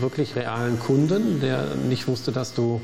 [0.00, 2.80] wirklich realen Kunden, der nicht wusste, dass du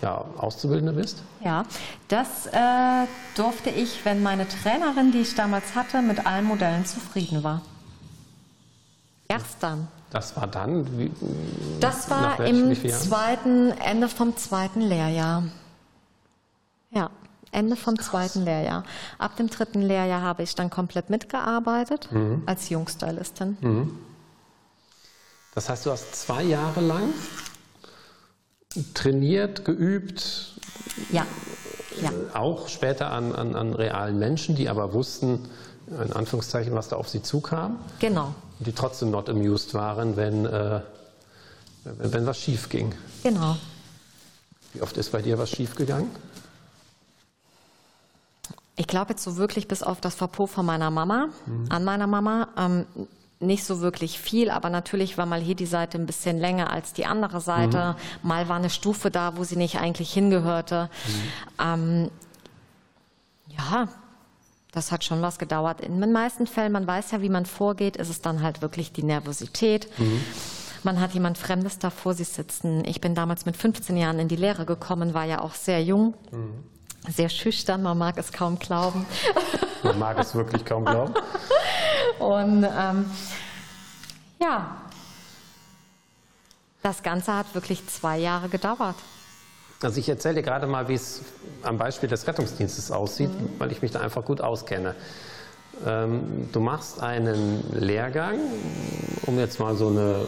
[0.00, 1.22] ja, Auszubildende bist?
[1.44, 1.64] Ja,
[2.08, 7.42] das äh, durfte ich, wenn meine Trainerin, die ich damals hatte, mit allen Modellen zufrieden
[7.42, 7.62] war.
[9.28, 9.88] Erst dann.
[10.14, 10.96] Das war dann?
[10.96, 11.10] Wie,
[11.80, 15.42] das war im zweiten, Ende vom zweiten Lehrjahr.
[16.92, 17.10] Ja,
[17.50, 18.84] Ende vom zweiten Lehrjahr.
[19.18, 22.44] Ab dem dritten Lehrjahr habe ich dann komplett mitgearbeitet mhm.
[22.46, 23.56] als Jungstylistin.
[23.60, 23.98] Mhm.
[25.56, 27.12] Das heißt, du hast zwei Jahre lang
[28.94, 30.54] trainiert, geübt.
[31.10, 31.26] Ja.
[32.00, 32.12] ja.
[32.34, 35.48] Auch später an, an, an realen Menschen, die aber wussten,
[35.86, 37.78] in Anführungszeichen, was da auf sie zukam.
[37.98, 38.34] Genau.
[38.60, 40.80] Die trotzdem not amused waren, wenn, äh,
[41.84, 42.94] wenn, wenn was schief ging.
[43.22, 43.56] Genau.
[44.72, 46.10] Wie oft ist bei dir was schief gegangen?
[48.76, 51.66] Ich glaube jetzt so wirklich bis auf das Verpo von meiner Mama, mhm.
[51.68, 52.86] an meiner Mama, ähm,
[53.38, 56.92] nicht so wirklich viel, aber natürlich war mal hier die Seite ein bisschen länger als
[56.92, 57.94] die andere Seite.
[58.22, 58.28] Mhm.
[58.28, 60.88] Mal war eine Stufe da, wo sie nicht eigentlich hingehörte.
[61.06, 61.62] Mhm.
[61.62, 62.10] Ähm,
[63.48, 63.88] ja,
[64.74, 65.80] das hat schon was gedauert.
[65.80, 68.92] In den meisten Fällen, man weiß ja, wie man vorgeht, ist es dann halt wirklich
[68.92, 69.88] die Nervosität.
[69.98, 70.20] Mhm.
[70.82, 72.84] Man hat jemand Fremdes da vor sich sitzen.
[72.84, 76.14] Ich bin damals mit 15 Jahren in die Lehre gekommen, war ja auch sehr jung,
[76.32, 76.64] mhm.
[77.08, 79.06] sehr schüchtern, man mag es kaum glauben.
[79.84, 81.12] Man mag es wirklich kaum glauben.
[82.18, 83.10] Und ähm,
[84.40, 84.78] ja,
[86.82, 88.96] das Ganze hat wirklich zwei Jahre gedauert.
[89.84, 91.20] Also ich erzähle dir gerade mal, wie es
[91.62, 93.58] am Beispiel des Rettungsdienstes aussieht, mhm.
[93.58, 94.94] weil ich mich da einfach gut auskenne.
[95.86, 98.38] Ähm, du machst einen Lehrgang,
[99.26, 100.24] um jetzt mal so eine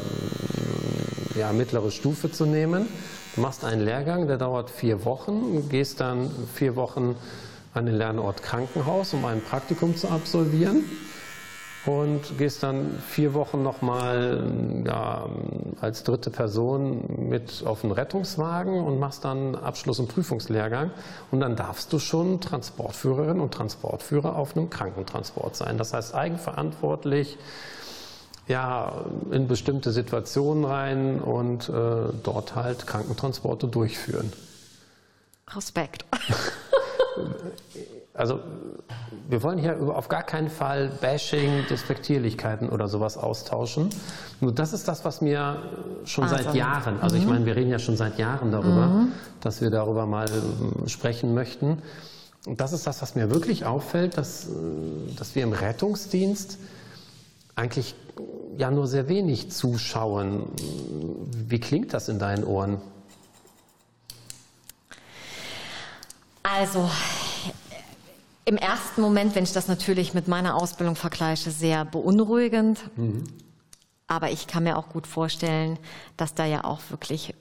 [1.37, 2.89] ja, mittlere Stufe zu nehmen.
[3.35, 7.17] Du machst einen Lehrgang, der dauert vier Wochen, gehst dann vier Wochen
[7.75, 10.85] an den Lernort Krankenhaus, um ein Praktikum zu absolvieren
[11.87, 15.27] und gehst dann vier Wochen nochmal ja,
[15.81, 20.91] als dritte Person mit auf den Rettungswagen und machst dann Abschluss- und Prüfungslehrgang.
[21.31, 25.79] Und dann darfst du schon Transportführerin und Transportführer auf einem Krankentransport sein.
[25.79, 27.39] Das heißt eigenverantwortlich
[28.49, 31.73] ja, in bestimmte Situationen rein und äh,
[32.23, 34.33] dort halt Krankentransporte durchführen.
[35.49, 36.05] Respekt.
[38.15, 38.41] Also
[39.29, 43.91] wir wollen hier auf gar keinen Fall Bashing, Despektierlichkeiten oder sowas austauschen.
[44.41, 45.57] Nur das ist das, was mir
[46.05, 46.37] schon also.
[46.37, 47.23] seit Jahren, also mhm.
[47.23, 49.13] ich meine, wir reden ja schon seit Jahren darüber, mhm.
[49.41, 51.83] dass wir darüber mal ähm, sprechen möchten.
[52.47, 54.51] Und das ist das, was mir wirklich auffällt, dass, äh,
[55.19, 56.59] dass wir im Rettungsdienst
[57.57, 57.95] eigentlich
[58.57, 60.45] ja nur sehr wenig zuschauen.
[61.49, 62.81] Wie klingt das in deinen Ohren?
[66.55, 66.89] Also
[68.45, 72.79] im ersten Moment, wenn ich das natürlich mit meiner Ausbildung vergleiche, sehr beunruhigend.
[72.97, 73.25] Mhm.
[74.07, 75.79] Aber ich kann mir auch gut vorstellen,
[76.17, 77.35] dass da ja auch wirklich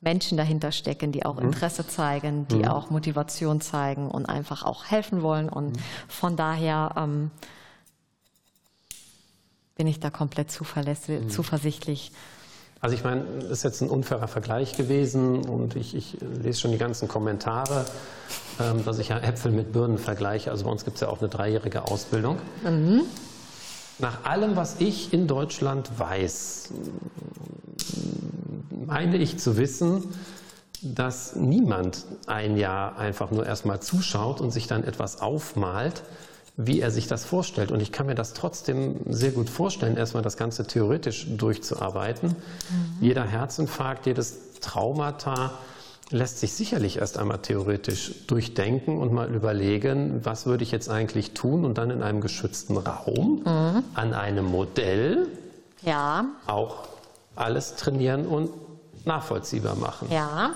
[0.00, 1.48] Menschen dahinter stecken, die auch mhm.
[1.48, 2.68] Interesse zeigen, die mhm.
[2.68, 5.50] auch Motivation zeigen und einfach auch helfen wollen.
[5.50, 5.80] Und mhm.
[6.08, 7.30] von daher ähm,
[9.74, 11.30] bin ich da komplett zuverlässig, mhm.
[11.30, 12.12] zuversichtlich,
[12.80, 16.72] also ich meine, das ist jetzt ein unfairer Vergleich gewesen und ich, ich lese schon
[16.72, 17.86] die ganzen Kommentare,
[18.60, 20.50] ähm, dass ich ja Äpfel mit Birnen vergleiche.
[20.50, 22.38] Also bei uns gibt es ja auch eine dreijährige Ausbildung.
[22.62, 23.02] Mhm.
[23.98, 26.70] Nach allem, was ich in Deutschland weiß,
[28.84, 30.04] meine ich zu wissen,
[30.82, 36.02] dass niemand ein Jahr einfach nur erstmal zuschaut und sich dann etwas aufmalt,
[36.56, 37.70] wie er sich das vorstellt.
[37.70, 42.30] Und ich kann mir das trotzdem sehr gut vorstellen, erstmal das Ganze theoretisch durchzuarbeiten.
[42.30, 42.96] Mhm.
[43.00, 45.52] Jeder Herzinfarkt, jedes Traumata
[46.10, 51.32] lässt sich sicherlich erst einmal theoretisch durchdenken und mal überlegen, was würde ich jetzt eigentlich
[51.32, 53.82] tun und dann in einem geschützten Raum mhm.
[53.94, 55.26] an einem Modell
[55.82, 56.26] ja.
[56.46, 56.88] auch
[57.34, 58.50] alles trainieren und
[59.04, 60.08] nachvollziehbar machen.
[60.10, 60.54] Ja.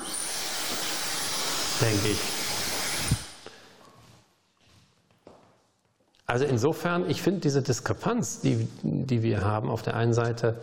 [1.80, 2.18] Denke ich.
[6.30, 10.54] Also insofern, ich finde diese Diskrepanz, die, die wir haben, auf der einen Seite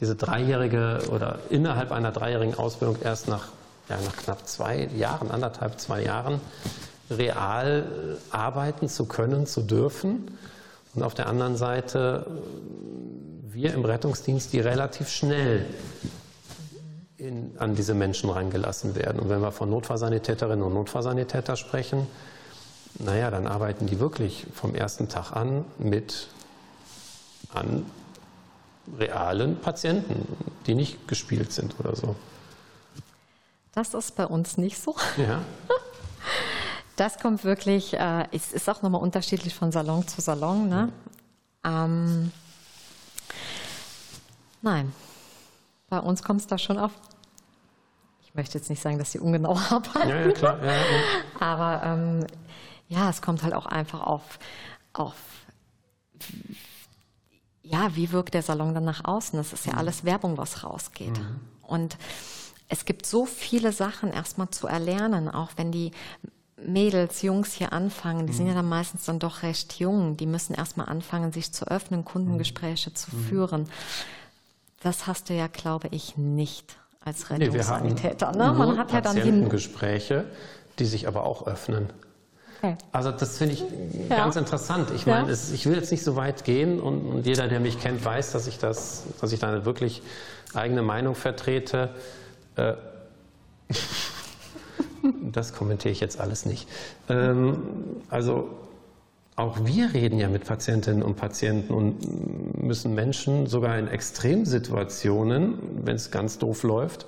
[0.00, 3.50] diese dreijährige oder innerhalb einer dreijährigen Ausbildung erst nach,
[3.88, 6.40] ja, nach knapp zwei Jahren, anderthalb, zwei Jahren
[7.08, 7.84] real
[8.30, 10.36] arbeiten zu können, zu dürfen.
[10.96, 12.26] Und auf der anderen Seite
[13.44, 15.66] wir im Rettungsdienst, die relativ schnell
[17.16, 19.20] in, an diese Menschen reingelassen werden.
[19.20, 22.08] Und wenn wir von Notfallsanitäterinnen und Notfallsanitäter sprechen,
[22.98, 26.28] naja, dann arbeiten die wirklich vom ersten Tag an mit
[27.54, 27.86] an
[28.98, 30.26] realen Patienten,
[30.66, 32.16] die nicht gespielt sind oder so.
[33.72, 34.94] Das ist bei uns nicht so.
[35.16, 35.42] Ja.
[36.96, 40.68] Das kommt wirklich, äh, es ist auch nochmal unterschiedlich von Salon zu Salon.
[40.68, 40.92] Ne?
[41.64, 42.30] Ähm,
[44.60, 44.92] nein,
[45.88, 46.92] bei uns kommt es da schon auf.
[48.22, 50.08] Ich möchte jetzt nicht sagen, dass sie ungenau arbeiten.
[50.08, 50.58] Ja, ja, klar.
[50.62, 50.82] Ja, ja.
[51.40, 52.26] Aber ähm,
[52.92, 54.38] ja, es kommt halt auch einfach auf,
[54.92, 55.14] auf
[57.62, 59.38] ja, wie wirkt der Salon dann nach außen?
[59.38, 59.78] Das ist ja mhm.
[59.78, 61.18] alles Werbung, was rausgeht.
[61.18, 61.40] Mhm.
[61.62, 61.96] Und
[62.68, 65.92] es gibt so viele Sachen erstmal zu erlernen, auch wenn die
[66.56, 68.36] Mädels, Jungs hier anfangen, die mhm.
[68.36, 72.04] sind ja dann meistens dann doch recht jung, die müssen erstmal anfangen, sich zu öffnen,
[72.04, 72.94] Kundengespräche mhm.
[72.94, 73.68] zu führen.
[74.80, 78.32] Das hast du ja, glaube ich, nicht als Rettungssanitäter.
[78.32, 78.52] Nee, ne?
[78.52, 80.26] Man hat ja dann die Gespräche,
[80.78, 81.90] die sich aber auch öffnen.
[82.92, 83.64] Also das finde ich
[84.08, 84.16] ja.
[84.16, 84.90] ganz interessant.
[84.94, 85.36] Ich meine, ja.
[85.52, 88.46] ich will jetzt nicht so weit gehen und, und, jeder, der mich kennt, weiß, dass
[88.46, 90.02] ich das, dass ich da eine wirklich
[90.54, 91.90] eigene Meinung vertrete.
[92.56, 92.74] Äh,
[95.32, 96.68] das kommentiere ich jetzt alles nicht.
[97.08, 97.62] Ähm,
[98.10, 98.48] also
[99.34, 105.54] auch wir reden ja mit Patientinnen und Patienten und müssen Menschen sogar in Extremsituationen,
[105.84, 107.06] wenn es ganz doof läuft,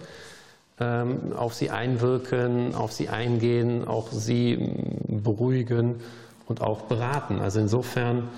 [0.77, 4.75] auf sie einwirken, auf sie eingehen, auch sie
[5.07, 6.01] beruhigen
[6.47, 7.39] und auch beraten.
[7.39, 8.29] Also insofern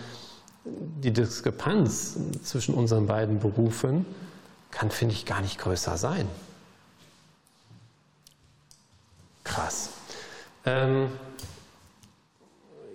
[0.65, 4.05] die Diskrepanz zwischen unseren beiden Berufen
[4.71, 6.29] kann, finde ich, gar nicht größer sein.
[9.45, 9.91] Krass.
[10.67, 11.09] Ähm,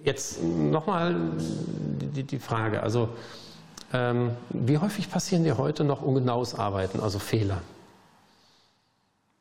[0.04, 2.84] jetzt nochmal die, die Frage.
[2.84, 3.10] Also,
[3.94, 7.62] ähm, wie häufig passieren dir heute noch ungenaues Arbeiten, also Fehler?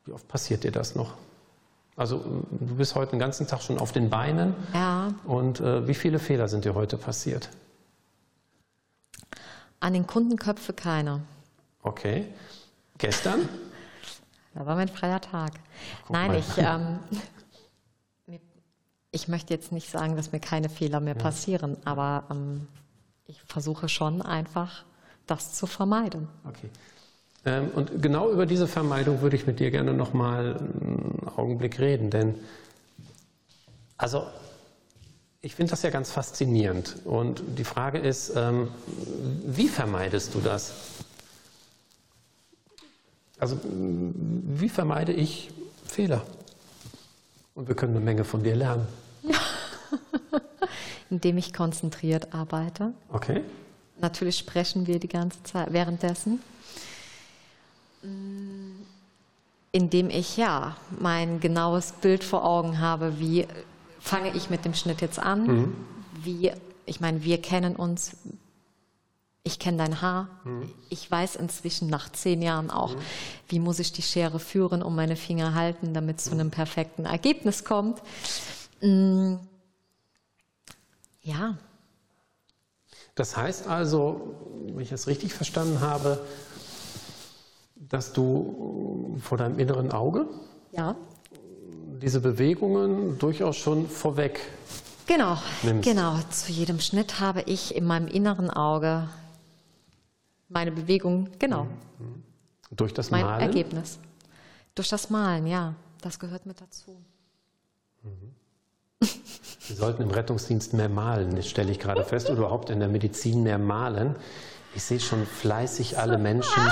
[0.05, 1.13] Wie oft passiert dir das noch?
[1.95, 2.17] Also
[2.49, 4.55] du bist heute den ganzen Tag schon auf den Beinen.
[4.73, 5.13] Ja.
[5.25, 7.49] Und äh, wie viele Fehler sind dir heute passiert?
[9.79, 11.21] An den Kundenköpfe keiner.
[11.83, 12.27] Okay.
[12.97, 13.47] Gestern?
[14.53, 15.53] Da war mein freier Tag.
[16.05, 16.99] Guck Nein, ich, ähm,
[19.11, 21.21] ich möchte jetzt nicht sagen, dass mir keine Fehler mehr ja.
[21.21, 22.67] passieren, aber ähm,
[23.27, 24.83] ich versuche schon einfach,
[25.25, 26.27] das zu vermeiden.
[26.45, 26.69] Okay.
[27.45, 31.79] Ähm, und genau über diese Vermeidung würde ich mit dir gerne noch mal einen Augenblick
[31.79, 32.35] reden, denn
[33.97, 34.25] also
[35.41, 36.97] ich finde das ja ganz faszinierend.
[37.05, 38.69] Und die Frage ist, ähm,
[39.45, 40.73] wie vermeidest du das?
[43.39, 45.49] Also wie vermeide ich
[45.85, 46.21] Fehler?
[47.55, 48.87] Und wir können eine Menge von dir lernen.
[51.09, 52.93] Indem ich konzentriert arbeite.
[53.09, 53.41] Okay.
[53.99, 56.39] Natürlich sprechen wir die ganze Zeit währenddessen.
[59.71, 63.47] Indem ich ja mein genaues Bild vor Augen habe, wie
[63.99, 65.47] fange ich mit dem Schnitt jetzt an?
[65.47, 65.75] Mhm.
[66.23, 66.51] Wie,
[66.85, 68.17] ich meine, wir kennen uns,
[69.43, 70.27] ich kenne dein Haar.
[70.43, 70.71] Mhm.
[70.89, 73.01] Ich weiß inzwischen nach zehn Jahren auch, mhm.
[73.47, 77.05] wie muss ich die Schere führen, um meine Finger halten, damit es zu einem perfekten
[77.05, 78.01] Ergebnis kommt.
[78.81, 79.39] Mhm.
[81.21, 81.57] Ja.
[83.15, 84.35] Das heißt also,
[84.65, 86.25] wenn ich das richtig verstanden habe,
[87.91, 90.25] dass du vor deinem inneren Auge
[90.71, 90.95] ja.
[92.01, 94.39] diese Bewegungen durchaus schon vorweg
[95.07, 95.83] Genau, nimmst.
[95.83, 96.17] genau.
[96.29, 99.09] Zu jedem Schnitt habe ich in meinem inneren Auge
[100.47, 101.65] meine Bewegung, genau.
[101.99, 102.23] Mhm.
[102.71, 103.41] Durch das mein Malen?
[103.41, 103.99] Ergebnis.
[104.73, 105.75] Durch das Malen, ja.
[106.01, 106.95] Das gehört mit dazu.
[108.03, 108.35] Mhm.
[109.67, 112.87] Wir sollten im Rettungsdienst mehr malen, das stelle ich gerade fest, oder überhaupt in der
[112.89, 114.15] Medizin mehr malen.
[114.75, 116.63] Ich sehe schon fleißig alle Menschen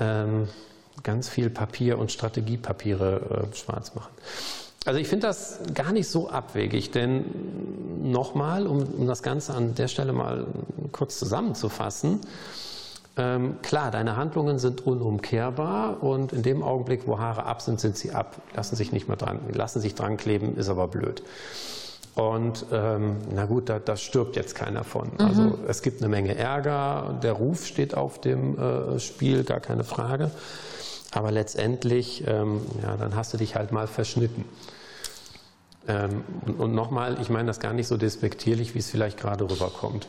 [0.00, 0.48] ähm,
[1.02, 4.12] ganz viel Papier und Strategiepapiere äh, schwarz machen.
[4.84, 7.24] Also ich finde das gar nicht so abwegig, denn
[8.02, 10.46] nochmal, um, um das Ganze an der Stelle mal
[10.90, 12.20] kurz zusammenzufassen,
[13.16, 17.96] ähm, klar, deine Handlungen sind unumkehrbar und in dem Augenblick, wo Haare ab sind, sind
[17.96, 21.22] sie ab, lassen sich nicht mehr dran, lassen sich dran kleben, ist aber blöd.
[22.14, 25.12] Und ähm, na gut, da, da, stirbt jetzt keiner von.
[25.14, 25.20] Mhm.
[25.24, 29.84] Also es gibt eine Menge Ärger, der Ruf steht auf dem äh, Spiel, gar keine
[29.84, 30.30] Frage.
[31.12, 34.44] Aber letztendlich, ähm, ja, dann hast du dich halt mal verschnitten.
[35.88, 39.44] Ähm, und, und nochmal, ich meine das gar nicht so despektierlich, wie es vielleicht gerade
[39.50, 40.06] rüberkommt.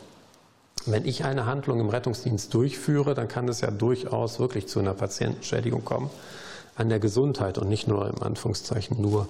[0.86, 4.94] Wenn ich eine Handlung im Rettungsdienst durchführe, dann kann es ja durchaus wirklich zu einer
[4.94, 6.10] Patientenschädigung kommen
[6.76, 9.28] an der Gesundheit und nicht nur im Anführungszeichen nur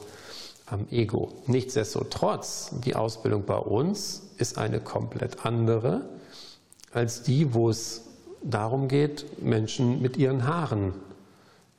[0.73, 1.31] am Ego.
[1.45, 6.01] Nichtsdestotrotz, die Ausbildung bei uns ist eine komplett andere
[6.93, 8.01] als die, wo es
[8.43, 10.93] darum geht, Menschen mit ihren Haaren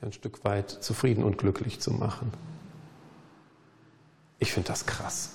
[0.03, 2.33] ein Stück weit zufrieden und glücklich zu machen.
[4.39, 5.31] Ich finde das krass.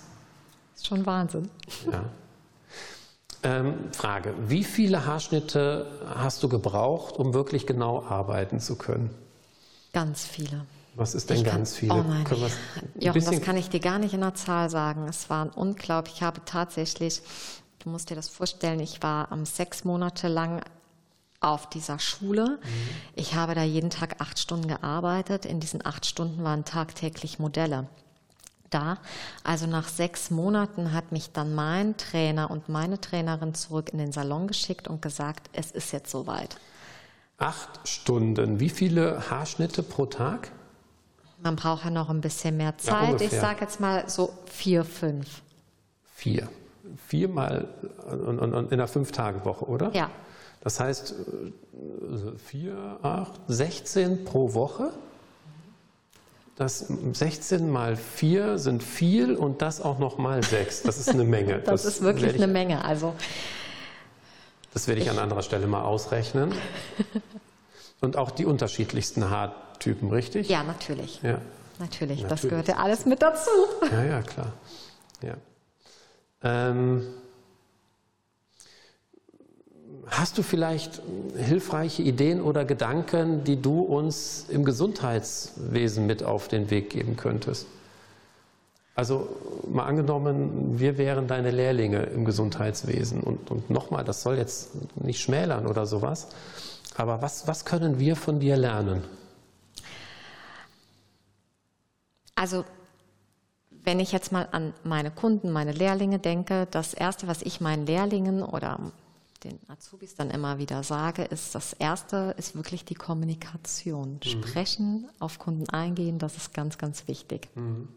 [0.73, 1.49] Das ist schon Wahnsinn.
[1.91, 2.03] Ja.
[3.41, 9.09] Ähm, Frage, wie viele Haarschnitte hast du gebraucht, um wirklich genau arbeiten zu können?
[9.93, 10.65] Ganz viele.
[10.99, 11.93] Was ist denn ich ganz kann, viele?
[11.93, 12.25] Oh mein
[12.99, 15.07] Jochen, das kann ich dir gar nicht in der Zahl sagen.
[15.07, 16.15] Es waren unglaublich.
[16.15, 17.21] Ich habe tatsächlich,
[17.79, 20.61] du musst dir das vorstellen, ich war um, sechs Monate lang
[21.39, 22.59] auf dieser Schule.
[22.61, 22.89] Mhm.
[23.15, 25.45] Ich habe da jeden Tag acht Stunden gearbeitet.
[25.45, 27.87] In diesen acht Stunden waren tagtäglich Modelle
[28.69, 28.97] da.
[29.45, 34.11] Also nach sechs Monaten hat mich dann mein Trainer und meine Trainerin zurück in den
[34.11, 36.57] Salon geschickt und gesagt, es ist jetzt soweit.
[37.37, 38.59] Acht Stunden.
[38.59, 40.51] Wie viele Haarschnitte pro Tag?
[41.41, 43.21] Man braucht ja noch ein bisschen mehr Zeit.
[43.21, 45.41] Ja, ich sage jetzt mal so vier, fünf.
[46.15, 46.49] Vier.
[47.07, 47.67] Viermal
[48.07, 49.91] und in einer Fünf-Tage-Woche, oder?
[49.93, 50.09] Ja.
[50.61, 54.91] Das heißt, äh, vier, acht, 16 pro Woche.
[56.57, 60.83] Das 16 mal 4 sind viel und das auch noch mal 6.
[60.83, 61.59] Das ist eine Menge.
[61.65, 62.83] Das, das ist wirklich ich, eine Menge.
[62.83, 63.13] Also,
[64.73, 66.51] das werde ich, ich an anderer Stelle mal ausrechnen.
[68.01, 69.29] Und auch die unterschiedlichsten
[69.79, 70.49] Haartypen, richtig?
[70.49, 71.21] Ja, natürlich.
[71.21, 71.39] Ja.
[71.79, 72.23] Natürlich, natürlich.
[72.27, 73.49] das gehört ja alles mit dazu.
[73.91, 74.51] Ja, ja, klar.
[75.21, 75.35] Ja.
[76.43, 77.07] Ähm,
[80.07, 81.01] hast du vielleicht
[81.37, 87.67] hilfreiche Ideen oder Gedanken, die du uns im Gesundheitswesen mit auf den Weg geben könntest?
[88.95, 89.29] Also
[89.69, 95.21] mal angenommen, wir wären deine Lehrlinge im Gesundheitswesen und, und nochmal, das soll jetzt nicht
[95.21, 96.27] schmälern oder sowas,
[96.97, 99.03] aber was, was können wir von dir lernen?
[102.39, 102.63] Also
[103.83, 107.85] wenn ich jetzt mal an meine Kunden, meine Lehrlinge denke, das Erste, was ich meinen
[107.85, 108.79] Lehrlingen oder
[109.43, 114.21] den Azubis dann immer wieder sage, ist, das Erste ist wirklich die Kommunikation.
[114.23, 114.29] Mhm.
[114.29, 117.49] Sprechen, auf Kunden eingehen, das ist ganz, ganz wichtig.
[117.55, 117.89] Mhm.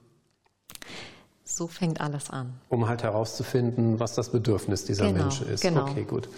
[1.45, 2.53] So fängt alles an.
[2.69, 5.61] Um halt herauszufinden, was das Bedürfnis dieser genau, Menschen ist.
[5.61, 5.89] Genau.
[5.89, 6.29] Okay, gut.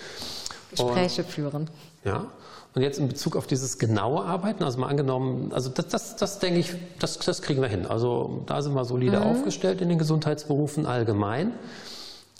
[0.71, 1.71] Gespräche Und, führen.
[2.05, 2.27] Ja.
[2.75, 6.39] Und jetzt in Bezug auf dieses genaue Arbeiten, also mal angenommen, also das, das, das
[6.41, 7.87] denke ich, das, das kriegen wir hin.
[7.87, 9.27] Also da sind wir solide mhm.
[9.27, 11.53] aufgestellt in den Gesundheitsberufen allgemein.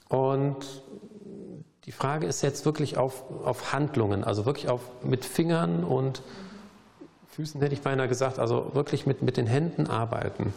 [0.09, 0.57] Und
[1.85, 6.22] die Frage ist jetzt wirklich auf, auf Handlungen, also wirklich auf mit Fingern und
[7.28, 10.53] Füßen hätte ich beinahe gesagt, also wirklich mit, mit den Händen arbeiten.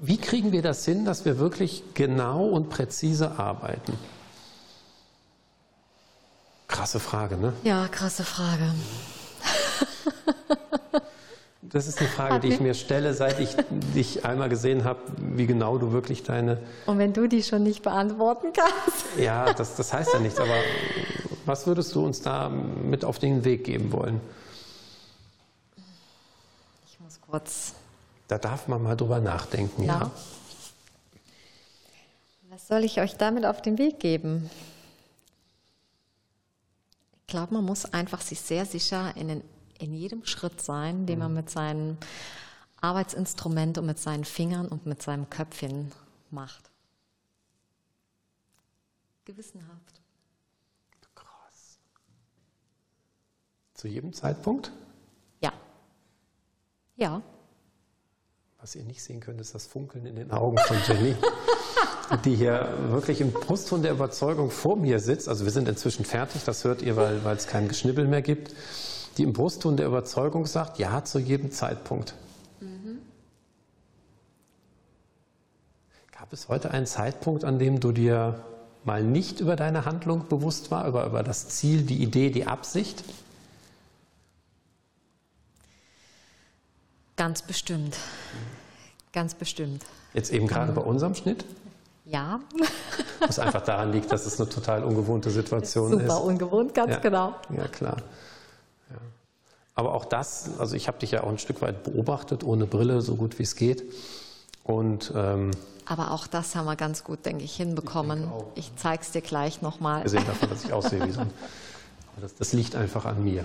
[0.00, 3.94] Wie kriegen wir das hin, dass wir wirklich genau und präzise arbeiten?
[6.78, 7.54] Krasse Frage, ne?
[7.64, 8.70] Ja, krasse Frage.
[11.70, 13.54] Das ist eine Frage, die ich mir stelle, seit ich
[13.94, 16.62] dich einmal gesehen habe, wie genau du wirklich deine.
[16.86, 19.04] Und wenn du die schon nicht beantworten kannst.
[19.18, 20.54] Ja, das, das heißt ja nichts, aber
[21.44, 24.18] was würdest du uns da mit auf den Weg geben wollen?
[26.86, 27.74] Ich muss kurz.
[28.28, 29.98] Da darf man mal drüber nachdenken, ja.
[29.98, 30.10] ja.
[32.48, 34.48] Was soll ich euch damit auf den Weg geben?
[37.28, 39.44] Ich glaube, man muss einfach sich sehr sicher in, den,
[39.78, 41.36] in jedem Schritt sein, den man mhm.
[41.36, 41.98] mit seinem
[42.80, 45.92] Arbeitsinstrument und mit seinen Fingern und mit seinem Köpfchen
[46.30, 46.70] macht.
[49.26, 50.00] Gewissenhaft.
[51.14, 51.78] Krass.
[53.74, 54.72] Zu jedem Zeitpunkt?
[55.42, 55.52] Ja.
[56.96, 57.20] Ja.
[58.60, 61.14] Was ihr nicht sehen könnt, ist das Funkeln in den Augen von Jenny.
[62.24, 66.42] die hier wirklich im Brustton der Überzeugung vor mir sitzt, also wir sind inzwischen fertig,
[66.44, 68.54] das hört ihr, weil, weil es kein Geschnibbel mehr gibt,
[69.16, 72.14] die im Brustton der Überzeugung sagt, ja, zu jedem Zeitpunkt.
[72.60, 72.98] Mhm.
[76.18, 78.42] Gab es heute einen Zeitpunkt, an dem du dir
[78.84, 83.04] mal nicht über deine Handlung bewusst war, über, über das Ziel, die Idee, die Absicht?
[87.18, 87.96] Ganz bestimmt.
[89.12, 89.84] Ganz bestimmt.
[90.14, 91.44] Jetzt eben gerade bei unserem Schnitt?
[92.04, 92.40] Ja.
[93.20, 96.10] Was einfach daran liegt, dass es eine total ungewohnte Situation Super ist.
[96.10, 96.98] Super ungewohnt, ganz ja.
[97.00, 97.34] genau.
[97.54, 97.96] Ja, klar.
[98.90, 98.96] Ja.
[99.74, 103.02] Aber auch das, also ich habe dich ja auch ein Stück weit beobachtet, ohne Brille,
[103.02, 103.82] so gut wie es geht.
[104.62, 105.50] Und, ähm,
[105.86, 108.30] Aber auch das haben wir ganz gut, denke ich, hinbekommen.
[108.54, 110.04] Ich, ich zeige es dir gleich nochmal.
[110.04, 111.30] Wir sehen davon, dass ich aussehe wie so ein.
[112.12, 113.44] Aber das, das liegt einfach an mir.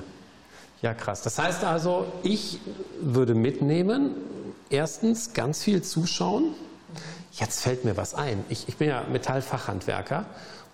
[0.83, 1.23] Ja, krass.
[1.23, 2.59] Das heißt also, ich
[3.01, 4.11] würde mitnehmen,
[4.69, 6.53] erstens ganz viel zuschauen,
[7.33, 8.45] Jetzt fällt mir was ein.
[8.49, 10.25] Ich, ich bin ja Metallfachhandwerker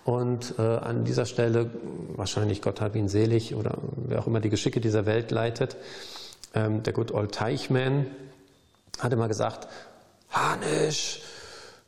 [0.04, 1.70] und äh, an dieser Stelle,
[2.16, 5.76] wahrscheinlich Gott hab ihn selig oder wer auch immer die Geschicke dieser Welt leitet,
[6.54, 8.06] ähm, der Good Old Teichmann
[8.98, 9.68] hat immer gesagt,
[10.30, 11.22] Hanisch,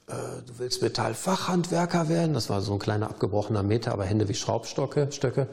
[0.06, 0.12] äh,
[0.46, 2.32] du willst Metallfachhandwerker werden.
[2.32, 5.12] Das war so ein kleiner abgebrochener Meter, aber Hände wie Schraubstöcke.
[5.12, 5.48] Stöcke.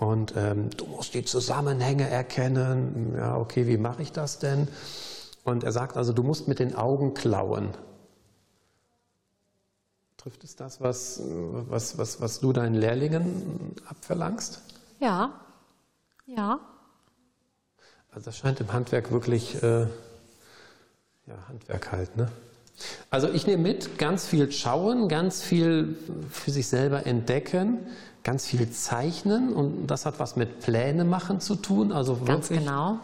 [0.00, 3.14] Und ähm, du musst die Zusammenhänge erkennen.
[3.16, 4.66] Ja, okay, wie mache ich das denn?
[5.44, 7.74] Und er sagt also, du musst mit den Augen klauen.
[10.16, 14.62] Trifft es das, was, was, was, was du deinen Lehrlingen abverlangst?
[15.00, 15.38] Ja,
[16.24, 16.60] ja.
[18.10, 19.88] Also das scheint im Handwerk wirklich, äh, ja,
[21.46, 22.30] Handwerk halt, ne?
[23.10, 25.98] Also ich nehme mit, ganz viel schauen, ganz viel
[26.30, 27.86] für sich selber entdecken,
[28.22, 31.92] ganz viel Zeichnen und das hat was mit Pläne machen zu tun.
[31.92, 32.98] Also ganz wirklich genau.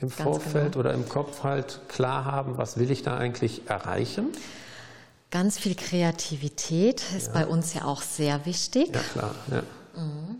[0.00, 0.80] im ganz Vorfeld genau.
[0.80, 4.28] oder im Kopf halt klar haben, was will ich da eigentlich erreichen.
[5.30, 7.32] Ganz viel Kreativität ist ja.
[7.32, 8.94] bei uns ja auch sehr wichtig.
[8.94, 9.34] Ja, klar.
[9.50, 9.62] Ja.
[10.02, 10.36] Mhm.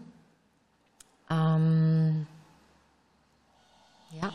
[1.31, 2.27] Ähm,
[4.21, 4.33] ja.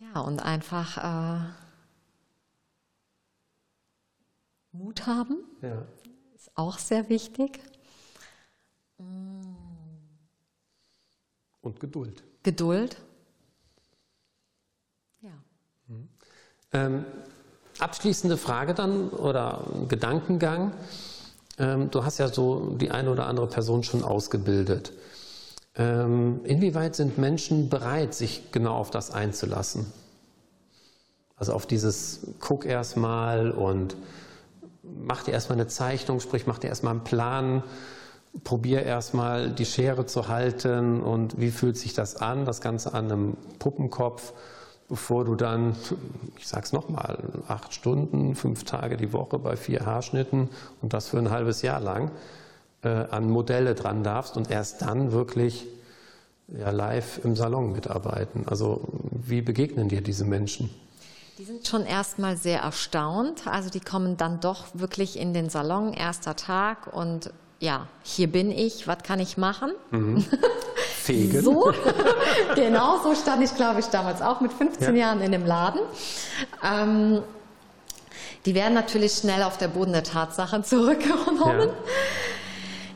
[0.14, 0.96] ja, und einfach.
[0.96, 1.61] Äh,
[4.72, 5.38] Mut haben.
[5.60, 5.86] Ja.
[6.34, 7.60] Ist auch sehr wichtig.
[11.60, 12.22] Und Geduld.
[12.42, 12.96] Geduld.
[15.20, 15.30] Ja.
[15.86, 16.08] Mhm.
[16.72, 17.04] Ähm,
[17.78, 20.72] abschließende Frage dann oder Gedankengang.
[21.58, 24.92] Ähm, du hast ja so die eine oder andere Person schon ausgebildet.
[25.74, 29.86] Ähm, inwieweit sind Menschen bereit, sich genau auf das einzulassen?
[31.36, 33.96] Also auf dieses Guck erstmal und
[34.82, 37.62] mach dir erstmal eine Zeichnung, sprich, mach dir erstmal einen Plan,
[38.44, 43.10] probier erstmal die Schere zu halten und wie fühlt sich das an, das Ganze an
[43.10, 44.32] einem Puppenkopf,
[44.88, 45.76] bevor du dann,
[46.38, 47.18] ich sag's nochmal,
[47.48, 50.48] acht Stunden, fünf Tage die Woche bei vier Haarschnitten
[50.80, 52.10] und das für ein halbes Jahr lang
[52.82, 55.66] äh, an Modelle dran darfst und erst dann wirklich
[56.48, 58.44] ja, live im Salon mitarbeiten.
[58.46, 60.70] Also wie begegnen dir diese Menschen?
[61.38, 63.46] Die sind schon erstmal sehr erstaunt.
[63.46, 68.50] Also die kommen dann doch wirklich in den Salon, erster Tag und ja, hier bin
[68.50, 69.72] ich, was kann ich machen?
[69.92, 70.24] Mhm.
[70.96, 71.42] Fegen.
[71.42, 71.72] So,
[72.54, 75.06] genau, so stand ich, glaube ich, damals auch mit 15 ja.
[75.06, 75.80] Jahren in dem Laden.
[76.62, 77.22] Ähm,
[78.44, 81.68] die werden natürlich schnell auf der Boden der Tatsachen zurückgenommen.
[81.68, 81.74] Ja.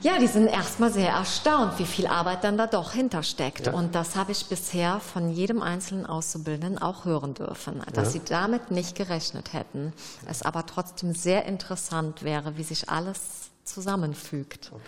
[0.06, 3.66] Ja, die sind erstmal sehr erstaunt, wie viel Arbeit dann da doch hintersteckt.
[3.66, 3.72] Ja.
[3.72, 8.20] Und das habe ich bisher von jedem einzelnen Auszubildenden auch hören dürfen, dass ja.
[8.20, 9.92] sie damit nicht gerechnet hätten.
[10.28, 14.70] Es aber trotzdem sehr interessant wäre, wie sich alles zusammenfügt.
[14.72, 14.82] Okay.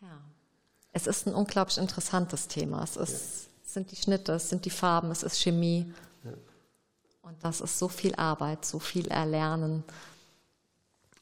[0.00, 0.18] Ja.
[0.90, 2.82] Es ist ein unglaublich interessantes Thema.
[2.82, 5.94] Es ist, sind die Schnitte, es sind die Farben, es ist Chemie.
[7.22, 9.84] Und das ist so viel Arbeit, so viel Erlernen.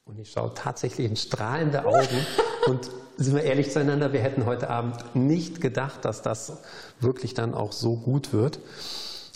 [0.05, 2.25] Und ich schaue tatsächlich in strahlende Augen
[2.67, 2.89] und
[3.21, 6.57] sind wir ehrlich zueinander, wir hätten heute Abend nicht gedacht, dass das
[6.99, 8.59] wirklich dann auch so gut wird.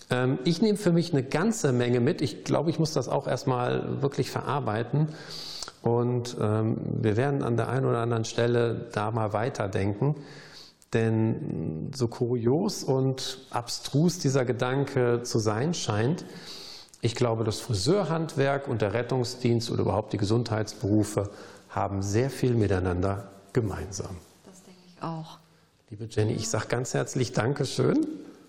[0.09, 2.21] Ähm, ich nehme für mich eine ganze Menge mit.
[2.21, 5.09] Ich glaube, ich muss das auch erstmal wirklich verarbeiten.
[5.81, 10.15] Und ähm, wir werden an der einen oder anderen Stelle da mal weiterdenken.
[10.93, 16.25] Denn so kurios und abstrus dieser Gedanke zu sein scheint,
[17.01, 21.29] ich glaube, das Friseurhandwerk und der Rettungsdienst oder überhaupt die Gesundheitsberufe
[21.69, 24.17] haben sehr viel miteinander gemeinsam.
[24.45, 25.39] Das denke ich auch.
[25.89, 28.05] Liebe Jenny, ich sage ganz herzlich Dankeschön.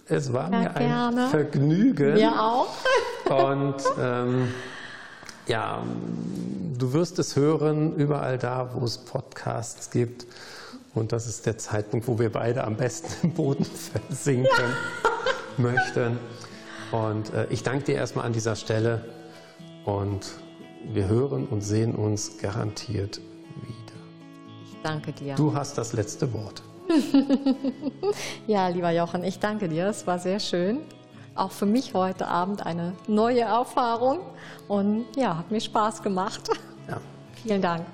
[0.09, 1.29] Es war ja, mir ein gerne.
[1.29, 2.15] Vergnügen.
[2.15, 2.75] Mir auch.
[3.25, 4.49] Und ähm,
[5.47, 5.85] ja,
[6.77, 10.27] du wirst es hören überall da, wo es Podcasts gibt.
[10.93, 13.65] Und das ist der Zeitpunkt, wo wir beide am besten im Boden
[14.09, 15.11] versinken ja.
[15.57, 16.19] möchten.
[16.91, 19.05] Und äh, ich danke dir erstmal an dieser Stelle
[19.85, 20.27] und
[20.85, 23.21] wir hören und sehen uns garantiert
[24.87, 25.35] danke dir.
[25.35, 26.63] Du hast das letzte Wort.
[28.47, 29.89] ja, lieber Jochen, ich danke dir.
[29.89, 30.79] Es war sehr schön.
[31.35, 34.21] Auch für mich heute Abend eine neue Erfahrung.
[34.69, 36.49] Und ja, hat mir Spaß gemacht.
[36.89, 37.01] Ja.
[37.43, 37.85] Vielen Dank.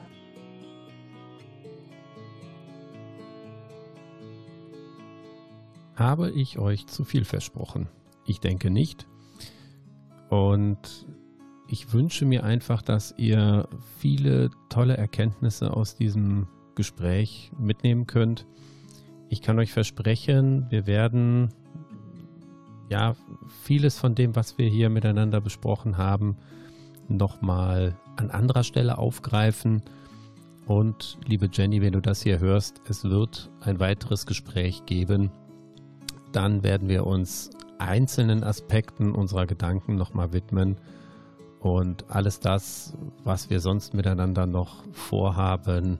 [5.97, 7.88] Habe ich euch zu viel versprochen?
[8.26, 9.07] Ich denke nicht.
[10.28, 11.07] Und
[11.68, 13.68] ich wünsche mir einfach, dass ihr
[13.99, 18.47] viele tolle Erkenntnisse aus diesem Gespräch mitnehmen könnt.
[19.29, 21.49] Ich kann euch versprechen, wir werden
[22.89, 23.16] ja
[23.62, 26.37] vieles von dem, was wir hier miteinander besprochen haben,
[27.09, 29.83] nochmal an anderer Stelle aufgreifen.
[30.66, 35.31] Und liebe Jenny, wenn du das hier hörst, es wird ein weiteres Gespräch geben.
[36.33, 40.77] Dann werden wir uns einzelnen Aspekten unserer Gedanken nochmal widmen
[41.61, 45.99] und alles das, was wir sonst miteinander noch vorhaben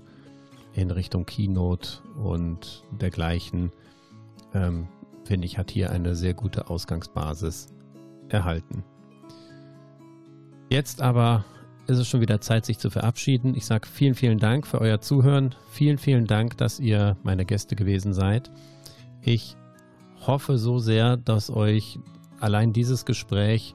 [0.75, 3.73] in Richtung Keynote und dergleichen,
[4.55, 4.89] ähm,
[5.25, 7.69] finde ich, hat hier eine sehr gute Ausgangsbasis
[8.29, 8.85] erhalten.
[10.69, 11.45] Jetzt aber
[11.87, 13.55] ist es schon wieder Zeit, sich zu verabschieden.
[13.55, 15.55] Ich sage vielen, vielen Dank für euer Zuhören.
[15.71, 18.51] Vielen, vielen Dank, dass ihr meine Gäste gewesen seid.
[19.21, 19.57] Ich
[20.27, 21.99] hoffe so sehr, dass euch
[22.41, 23.75] allein dieses Gespräch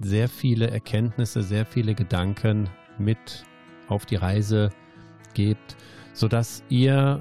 [0.00, 2.68] sehr viele Erkenntnisse, sehr viele Gedanken
[2.98, 3.44] mit
[3.88, 4.70] auf die Reise
[5.34, 5.76] gebt,
[6.14, 7.20] sodass ihr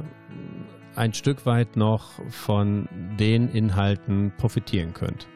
[0.96, 2.88] ein Stück weit noch von
[3.20, 5.28] den Inhalten profitieren könnt.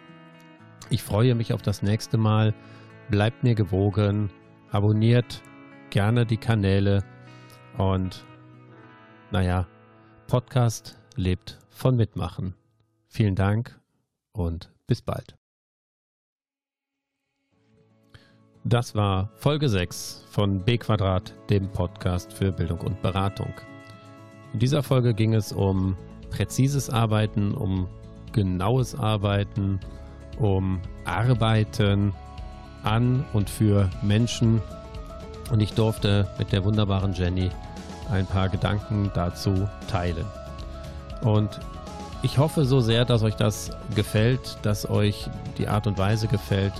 [0.90, 2.54] Ich freue mich auf das nächste Mal.
[3.10, 4.30] Bleibt mir gewogen,
[4.72, 5.42] abonniert
[5.90, 7.04] gerne die Kanäle
[7.78, 8.24] und
[9.32, 9.68] naja,
[10.28, 12.56] Podcast lebt von Mitmachen.
[13.08, 13.80] Vielen Dank
[14.32, 15.37] und bis bald.
[18.70, 23.54] Das war Folge 6 von B Quadrat, dem Podcast für Bildung und Beratung.
[24.52, 25.96] In dieser Folge ging es um
[26.32, 27.88] präzises Arbeiten, um
[28.34, 29.80] genaues Arbeiten,
[30.38, 32.14] um Arbeiten
[32.84, 34.62] an und für Menschen.
[35.50, 37.50] Und ich durfte mit der wunderbaren Jenny
[38.12, 40.26] ein paar Gedanken dazu teilen.
[41.22, 41.58] Und
[42.22, 46.74] ich hoffe so sehr, dass euch das gefällt, dass euch die Art und Weise gefällt.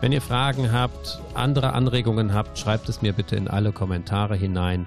[0.00, 4.86] Wenn ihr Fragen habt, andere Anregungen habt, schreibt es mir bitte in alle Kommentare hinein.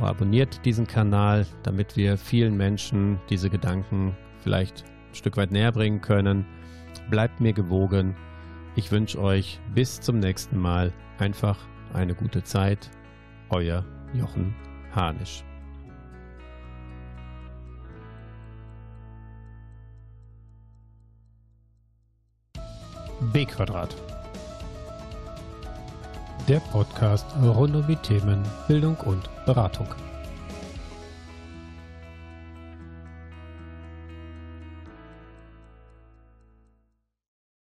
[0.00, 6.00] Abonniert diesen Kanal, damit wir vielen Menschen diese Gedanken vielleicht ein Stück weit näher bringen
[6.00, 6.46] können.
[7.10, 8.14] Bleibt mir gewogen.
[8.76, 11.58] Ich wünsche euch bis zum nächsten Mal einfach
[11.92, 12.90] eine gute Zeit.
[13.50, 14.54] Euer Jochen
[14.94, 15.42] Hanisch.
[23.32, 24.13] B Quadrat.
[26.46, 29.86] Der Podcast rund um die Themen Bildung und Beratung.